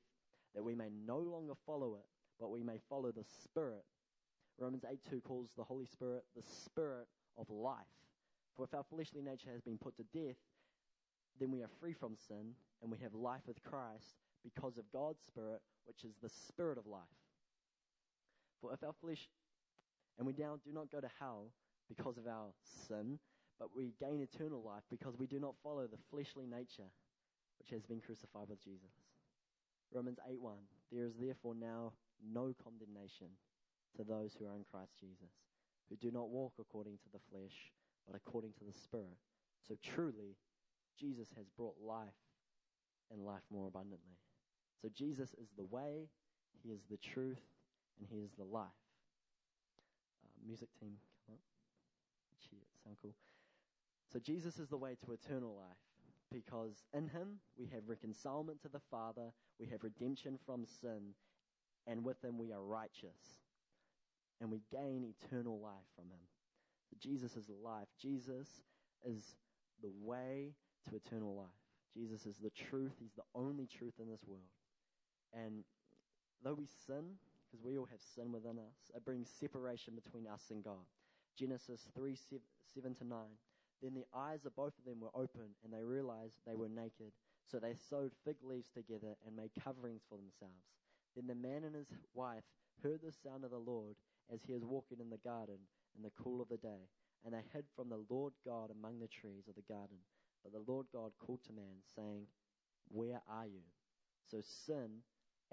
that 0.56 0.64
we 0.64 0.76
may 0.76 0.90
no 1.06 1.20
longer 1.20 1.54
follow 1.66 1.96
it, 1.96 2.06
but 2.40 2.50
we 2.50 2.64
may 2.64 2.80
follow 2.90 3.12
the 3.12 3.26
Spirit. 3.44 3.84
Romans 4.58 4.84
8 4.90 5.00
2 5.10 5.22
calls 5.22 5.52
the 5.56 5.64
Holy 5.64 5.86
Spirit 5.86 6.24
the 6.36 6.44
Spirit 6.66 7.08
of 7.40 7.50
life. 7.50 7.76
For 8.56 8.66
if 8.66 8.74
our 8.74 8.84
fleshly 8.84 9.22
nature 9.22 9.50
has 9.52 9.62
been 9.62 9.78
put 9.78 9.96
to 9.98 10.04
death, 10.14 10.38
then 11.40 11.52
we 11.52 11.62
are 11.62 11.70
free 11.80 11.94
from 11.94 12.16
sin 12.28 12.54
and 12.82 12.92
we 12.92 12.98
have 13.00 13.14
life 13.14 13.42
with 13.48 13.64
Christ 13.64 14.16
because 14.44 14.78
of 14.78 14.92
God's 14.92 15.22
Spirit, 15.28 15.62
which 15.86 16.04
is 16.04 16.16
the 16.22 16.30
Spirit 16.30 16.78
of 16.78 16.86
life. 16.86 17.02
For 18.62 18.74
if 18.74 18.84
our 18.84 18.94
flesh, 19.02 19.30
and 20.18 20.28
we 20.28 20.34
now 20.38 20.60
do 20.66 20.74
not 20.74 20.92
go 20.92 21.00
to 21.00 21.10
hell 21.20 21.52
because 21.88 22.18
of 22.18 22.28
our 22.28 22.52
sin, 22.88 23.20
but 23.60 23.76
we 23.76 23.94
gain 24.00 24.22
eternal 24.22 24.62
life 24.62 24.84
because 24.90 25.18
we 25.18 25.28
do 25.28 25.40
not 25.40 25.56
follow 25.64 25.88
the 25.88 26.00
fleshly 26.12 26.46
nature 26.46 26.92
which 27.60 27.70
has 27.72 27.84
been 27.84 28.00
crucified 28.00 28.50
with 28.50 28.64
Jesus. 28.64 28.92
Romans 29.94 30.20
8 30.30 30.40
1. 30.40 30.56
There 30.92 31.06
is 31.06 31.14
therefore 31.20 31.56
now 31.56 31.94
no 32.24 32.54
condemnation 32.64 33.28
to 33.98 34.04
those 34.04 34.36
who 34.38 34.46
are 34.46 34.56
in 34.56 34.64
Christ 34.72 34.94
Jesus, 35.00 35.32
who 35.90 35.96
do 35.96 36.12
not 36.12 36.30
walk 36.30 36.54
according 36.60 36.98
to 36.98 37.10
the 37.12 37.20
flesh, 37.32 37.72
but 38.08 38.16
according 38.16 38.54
to 38.60 38.64
the 38.66 38.74
Spirit. 38.74 39.18
So 39.68 39.76
truly, 39.84 40.38
Jesus 41.00 41.28
has 41.36 41.48
brought 41.58 41.76
life 41.82 42.20
and 43.12 43.26
life 43.26 43.44
more 43.52 43.68
abundantly. 43.68 44.18
So 44.82 44.90
Jesus 44.96 45.30
is 45.42 45.50
the 45.58 45.66
way, 45.66 46.10
He 46.64 46.70
is 46.70 46.82
the 46.90 46.98
truth, 46.98 47.42
and 48.00 48.08
He 48.10 48.20
is 48.20 48.32
the 48.38 48.46
life. 48.46 48.68
Uh, 50.24 50.30
music 50.46 50.70
team, 50.80 50.94
come 51.26 51.36
on. 51.36 51.40
Cheer, 52.50 52.60
sound 52.84 52.98
cool. 53.02 53.16
So 54.12 54.20
Jesus 54.20 54.60
is 54.60 54.70
the 54.70 54.78
way 54.78 54.96
to 55.06 55.12
eternal 55.12 55.56
life 55.56 55.78
because 56.32 56.84
in 56.94 57.08
Him 57.08 57.40
we 57.58 57.68
have 57.68 57.84
reconcilement 57.88 58.62
to 58.62 58.70
the 58.70 58.82
Father, 58.92 59.34
we 59.60 59.68
have 59.68 59.84
redemption 59.84 60.38
from 60.46 60.66
sin, 60.66 61.14
and 61.88 62.04
with 62.04 62.24
Him 62.24 62.38
we 62.38 62.52
are 62.52 62.62
righteous. 62.62 63.40
And 64.42 64.52
we 64.52 64.62
gain 64.72 65.04
eternal 65.04 65.60
life 65.60 65.88
from 65.96 66.06
Him. 66.06 66.20
Jesus 67.00 67.36
is 67.36 67.50
life. 67.64 67.88
Jesus 68.02 68.48
is 69.06 69.36
the 69.82 69.92
way 70.02 70.54
to 70.90 70.96
eternal 70.96 71.36
life. 71.36 71.48
Jesus 71.94 72.26
is 72.26 72.38
the 72.38 72.50
truth. 72.50 72.92
He's 73.00 73.16
the 73.16 73.28
only 73.36 73.68
truth 73.68 73.94
in 74.00 74.10
this 74.10 74.24
world. 74.28 74.52
And 75.34 75.64
though 76.44 76.54
we 76.54 76.68
sin, 76.88 77.18
because 77.46 77.64
we 77.64 77.78
all 77.78 77.88
have 77.90 78.02
sin 78.16 78.32
within 78.32 78.60
us, 78.60 78.92
it 78.96 79.06
brings 79.06 79.30
separation 79.40 79.94
between 79.96 80.28
us 80.28 80.44
and 80.52 80.64
God. 80.64 80.86
Genesis 81.38 81.88
3 81.96 82.16
7, 82.16 82.42
7 82.76 82.96
to 82.96 83.04
9. 83.06 83.18
Then 83.82 83.94
the 83.94 84.06
eyes 84.14 84.46
of 84.46 84.56
both 84.56 84.74
of 84.78 84.86
them 84.86 85.00
were 85.00 85.16
open, 85.16 85.56
and 85.64 85.72
they 85.72 85.84
realized 85.84 86.36
they 86.46 86.56
were 86.56 86.68
naked. 86.68 87.12
So 87.50 87.60
they 87.60 87.76
sewed 87.90 88.12
fig 88.26 88.36
leaves 88.44 88.70
together 88.70 89.16
and 89.26 89.36
made 89.36 89.52
coverings 89.64 90.02
for 90.08 90.16
themselves. 90.16 90.68
Then 91.16 91.28
the 91.28 91.36
man 91.36 91.64
and 91.64 91.76
his 91.76 91.88
wife 92.14 92.44
heard 92.84 93.00
the 93.02 93.12
sound 93.24 93.44
of 93.44 93.52
the 93.52 93.58
Lord 93.58 93.96
as 94.34 94.42
he 94.46 94.54
was 94.54 94.64
walking 94.64 95.00
in 95.00 95.10
the 95.10 95.18
garden 95.18 95.58
in 95.96 96.04
the 96.04 96.12
cool 96.24 96.42
of 96.42 96.50
the 96.50 96.58
day. 96.58 96.88
And 97.26 97.34
they 97.34 97.44
hid 97.54 97.66
from 97.76 97.90
the 97.90 98.04
Lord 98.10 98.34
God 98.46 98.72
among 98.72 99.00
the 99.00 99.08
trees 99.08 99.48
of 99.48 99.56
the 99.56 99.74
garden. 99.74 99.98
But 100.44 100.54
the 100.54 100.72
Lord 100.72 100.88
God 100.94 101.12
called 101.20 101.44
to 101.48 101.54
man, 101.54 101.84
saying, 101.96 102.28
Where 102.88 103.22
are 103.30 103.46
you? 103.46 103.64
So 104.32 104.38
sin, 104.66 105.04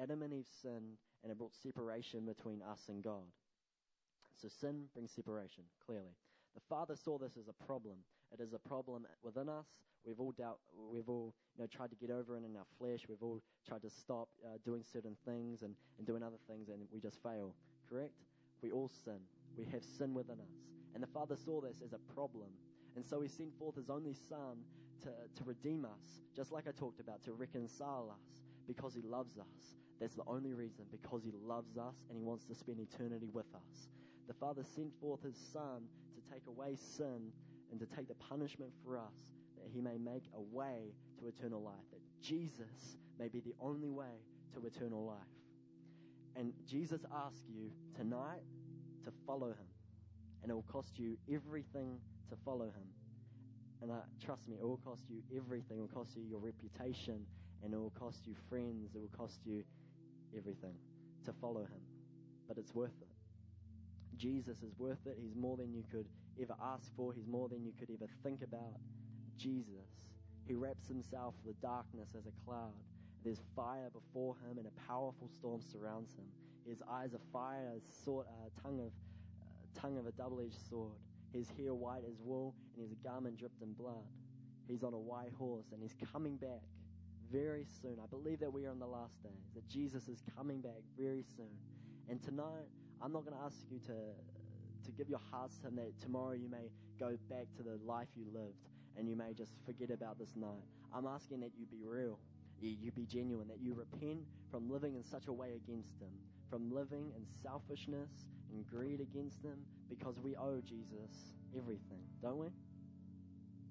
Adam 0.01 0.23
and 0.23 0.33
Eve 0.33 0.47
sinned, 0.63 0.99
and 1.23 1.33
it 1.33 1.39
brought 1.39 1.55
separation 1.55 2.25
between 2.25 2.63
us 2.63 2.83
and 2.89 3.03
God. 3.03 3.27
So 4.41 4.49
sin 4.49 4.85
brings 4.95 5.11
separation, 5.13 5.65
clearly. 5.85 6.15
The 6.55 6.61
Father 6.69 6.95
saw 6.95 7.19
this 7.19 7.37
as 7.39 7.49
a 7.49 7.65
problem. 7.65 7.97
It 8.33 8.41
is 8.41 8.53
a 8.53 8.59
problem 8.59 9.07
within 9.23 9.49
us. 9.49 9.67
We've 10.05 10.21
all 10.21 10.33
doubt, 10.33 10.59
we've 10.93 11.09
all 11.09 11.35
you 11.57 11.65
know, 11.65 11.67
tried 11.67 11.91
to 11.91 11.97
get 11.97 12.11
over 12.11 12.37
it 12.37 12.45
in 12.45 12.57
our 12.57 12.67
flesh. 12.79 13.01
We've 13.09 13.23
all 13.23 13.41
tried 13.67 13.83
to 13.83 13.91
stop 13.91 14.29
uh, 14.45 14.59
doing 14.65 14.85
certain 14.93 15.17
things 15.25 15.63
and, 15.63 15.75
and 15.99 16.07
doing 16.07 16.23
other 16.23 16.39
things, 16.49 16.69
and 16.69 16.83
we 16.93 17.01
just 17.01 17.21
fail. 17.23 17.55
Correct? 17.91 18.13
We 18.63 18.71
all 18.71 18.91
sin. 19.05 19.21
We 19.57 19.65
have 19.67 19.83
sin 19.99 20.15
within 20.15 20.41
us. 20.41 20.57
And 20.95 21.03
the 21.03 21.09
Father 21.09 21.37
saw 21.37 21.61
this 21.61 21.81
as 21.85 21.93
a 21.93 21.99
problem. 22.15 22.49
And 22.97 23.05
so 23.05 23.21
he 23.21 23.29
sent 23.29 23.57
forth 23.59 23.77
his 23.77 23.91
only 23.91 24.15
Son 24.29 24.59
to, 25.03 25.11
to 25.11 25.45
redeem 25.45 25.85
us, 25.85 26.23
just 26.35 26.53
like 26.53 26.67
I 26.67 26.73
talked 26.73 27.01
about, 27.01 27.23
to 27.25 27.33
reconcile 27.33 28.11
us, 28.11 28.43
because 28.67 28.95
he 28.95 29.03
loves 29.03 29.39
us. 29.39 29.77
That's 30.01 30.15
the 30.15 30.25
only 30.27 30.53
reason, 30.53 30.85
because 30.91 31.23
he 31.25 31.33
loves 31.45 31.77
us 31.77 31.97
and 32.09 32.19
he 32.19 32.25
wants 32.25 32.45
to 32.47 32.55
spend 32.55 32.81
eternity 32.81 33.29
with 33.33 33.47
us. 33.55 33.89
The 34.27 34.35
Father 34.35 34.63
sent 34.65 34.93
forth 35.01 35.23
his 35.23 35.37
Son 35.53 35.83
to 36.15 36.33
take 36.33 36.47
away 36.47 36.77
sin 36.77 37.33
and 37.71 37.81
to 37.81 37.87
take 37.87 38.09
the 38.09 38.15
punishment 38.15 38.73
for 38.85 38.99
us, 38.99 39.29
that 39.57 39.71
he 39.73 39.81
may 39.81 39.99
make 39.99 40.25
a 40.35 40.41
way 40.41 40.95
to 41.21 41.29
eternal 41.29 41.63
life, 41.63 41.85
that 41.93 42.01
Jesus 42.23 42.97
may 43.19 43.29
be 43.29 43.41
the 43.41 43.55
only 43.61 43.91
way 43.91 44.21
to 44.55 44.67
eternal 44.67 45.05
life. 45.05 45.17
And 46.37 46.53
Jesus 46.69 47.01
asks 47.15 47.43
you 47.49 47.71
tonight 47.97 48.45
to 49.05 49.13
follow 49.27 49.49
him. 49.49 49.71
And 50.43 50.51
it 50.51 50.55
will 50.55 50.71
cost 50.71 50.99
you 50.99 51.17
everything 51.33 51.99
to 52.29 52.37
follow 52.45 52.67
him. 52.67 52.89
And 53.83 53.91
uh, 53.91 53.95
trust 54.25 54.49
me, 54.49 54.57
it 54.61 54.65
will 54.65 54.81
cost 54.85 55.03
you 55.09 55.23
everything. 55.37 55.79
It 55.79 55.81
will 55.81 55.89
cost 55.89 56.17
you 56.17 56.23
your 56.23 56.39
reputation, 56.39 57.27
and 57.63 57.73
it 57.73 57.77
will 57.77 57.93
cost 57.99 58.27
you 58.27 58.35
friends. 58.49 58.95
It 58.95 59.01
will 59.01 59.17
cost 59.17 59.41
you 59.45 59.65
everything 60.37 60.75
to 61.25 61.33
follow 61.41 61.63
him. 61.63 61.81
But 62.49 62.59
it's 62.59 62.75
worth 62.75 62.97
it. 63.01 63.09
Jesus 64.17 64.59
is 64.63 64.73
worth 64.79 65.05
it. 65.07 65.19
He's 65.21 65.35
more 65.35 65.57
than 65.57 65.73
you 65.73 65.85
could 65.91 66.07
ever 66.41 66.55
ask 66.63 66.95
for, 66.97 67.13
He's 67.13 67.27
more 67.27 67.49
than 67.49 67.65
you 67.65 67.73
could 67.79 67.91
ever 67.91 68.11
think 68.23 68.43
about. 68.43 68.81
Jesus. 69.39 69.91
He 70.47 70.55
wraps 70.55 70.87
himself 70.89 71.35
with 71.45 71.61
darkness 71.61 72.11
as 72.17 72.25
a 72.27 72.45
cloud. 72.45 72.73
There's 73.27 73.43
fire 73.57 73.91
before 73.93 74.37
him, 74.47 74.59
and 74.59 74.69
a 74.69 74.87
powerful 74.87 75.29
storm 75.29 75.61
surrounds 75.61 76.15
him. 76.15 76.27
His 76.65 76.81
eyes 76.89 77.13
are 77.13 77.21
fire, 77.33 77.73
his 77.75 77.83
sword, 78.05 78.27
uh, 78.29 78.63
tongue 78.63 78.79
of 78.79 78.93
uh, 79.43 79.81
tongue 79.81 79.99
of 79.99 80.07
a 80.07 80.13
double-edged 80.13 80.55
sword. 80.71 80.95
His 81.33 81.51
hair 81.59 81.75
white 81.75 82.05
as 82.09 82.21
wool, 82.23 82.55
and 82.77 82.89
his 82.89 82.95
garment 83.03 83.37
dripped 83.37 83.61
in 83.63 83.73
blood. 83.73 84.07
He's 84.69 84.85
on 84.85 84.95
a 84.95 84.99
white 84.99 85.33
horse, 85.37 85.67
and 85.73 85.83
he's 85.83 85.97
coming 86.13 86.37
back 86.37 86.63
very 87.33 87.67
soon. 87.83 87.99
I 88.01 88.07
believe 88.07 88.39
that 88.39 88.53
we 88.53 88.65
are 88.65 88.71
in 88.71 88.79
the 88.79 88.87
last 88.87 89.21
days. 89.25 89.51
That 89.57 89.69
Jesus 89.69 90.07
is 90.07 90.23
coming 90.37 90.61
back 90.61 90.81
very 90.97 91.25
soon. 91.37 91.51
And 92.09 92.23
tonight, 92.23 92.71
I'm 93.03 93.13
not 93.13 93.25
going 93.25 93.37
to 93.37 93.43
ask 93.43 93.59
you 93.73 93.81
to 93.87 93.93
to 94.87 94.93
give 94.93 95.09
your 95.09 95.21
hearts 95.33 95.59
to 95.59 95.67
him 95.67 95.75
that 95.75 96.01
tomorrow 96.01 96.35
you 96.35 96.49
may 96.49 96.71
go 97.01 97.19
back 97.29 97.47
to 97.57 97.65
the 97.65 97.77
life 97.85 98.07
you 98.15 98.25
lived 98.33 98.71
and 98.97 99.09
you 99.09 99.17
may 99.17 99.33
just 99.35 99.51
forget 99.67 99.91
about 99.91 100.17
this 100.17 100.31
night. 100.37 100.63
I'm 100.95 101.07
asking 101.07 101.41
that 101.41 101.51
you 101.59 101.67
be 101.67 101.83
real, 101.85 102.21
you, 102.61 102.77
you 102.81 102.91
be 102.93 103.07
genuine, 103.07 103.49
that 103.49 103.61
you 103.61 103.75
repent 103.75 104.21
from 104.51 104.71
living 104.71 104.95
in 104.95 105.05
such 105.05 105.27
a 105.29 105.33
way 105.33 105.49
against 105.57 106.01
him, 106.01 106.13
from 106.51 106.73
living 106.73 107.13
in 107.17 107.27
selfishness 107.43 108.11
and 108.53 108.67
greed 108.67 109.01
against 109.01 109.43
him, 109.43 109.59
because 109.89 110.19
we 110.23 110.37
owe 110.37 110.61
Jesus 110.67 111.35
everything, 111.57 112.03
don't 112.23 112.39
we? 112.39 112.49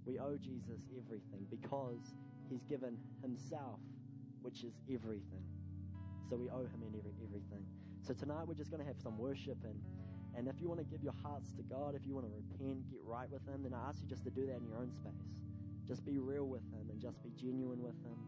We 0.06 0.20
owe 0.20 0.38
Jesus 0.38 0.82
everything 0.94 1.48
because 1.50 2.14
he's 2.50 2.64
given 2.66 2.98
himself, 3.22 3.80
which 4.44 4.64
is 4.64 4.74
everything. 4.92 5.44
So 6.30 6.38
we 6.38 6.50
owe 6.50 6.66
him 6.66 6.84
everything. 7.26 7.66
So 8.02 8.14
tonight 8.14 8.48
we're 8.48 8.54
just 8.54 8.70
going 8.70 8.82
to 8.82 8.88
have 8.88 9.00
some 9.02 9.18
worship 9.18 9.58
and 9.64 9.76
and 10.36 10.50
if 10.50 10.60
you 10.60 10.68
want 10.68 10.82
to 10.82 10.86
give 10.86 11.02
your 11.02 11.16
hearts 11.24 11.54
to 11.56 11.64
God, 11.64 11.96
if 11.96 12.06
you 12.06 12.14
want 12.14 12.28
to 12.28 12.34
repent, 12.36 12.92
get 12.92 13.00
right 13.08 13.32
with 13.32 13.48
Him, 13.48 13.64
then 13.64 13.74
I 13.74 13.88
ask 13.88 14.04
you 14.04 14.08
just 14.08 14.24
to 14.26 14.30
do 14.30 14.46
that 14.48 14.60
in 14.60 14.68
your 14.68 14.78
own 14.78 14.92
space. 14.92 15.40
Just 15.88 16.06
be 16.06 16.20
real 16.20 16.44
with 16.44 16.64
Him 16.76 16.92
and 16.92 17.00
just 17.00 17.24
be 17.24 17.32
genuine 17.40 17.82
with 17.82 17.96
Him. 18.04 18.20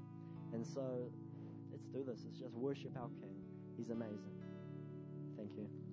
And 0.54 0.66
so 0.66 1.12
let's 1.72 1.86
do 1.88 2.04
this. 2.04 2.22
Let's 2.26 2.40
just 2.40 2.56
worship 2.56 2.92
our 2.98 3.10
King. 3.22 3.36
He's 3.78 3.90
amazing. 3.90 4.34
Thank 5.38 5.52
you. 5.58 5.87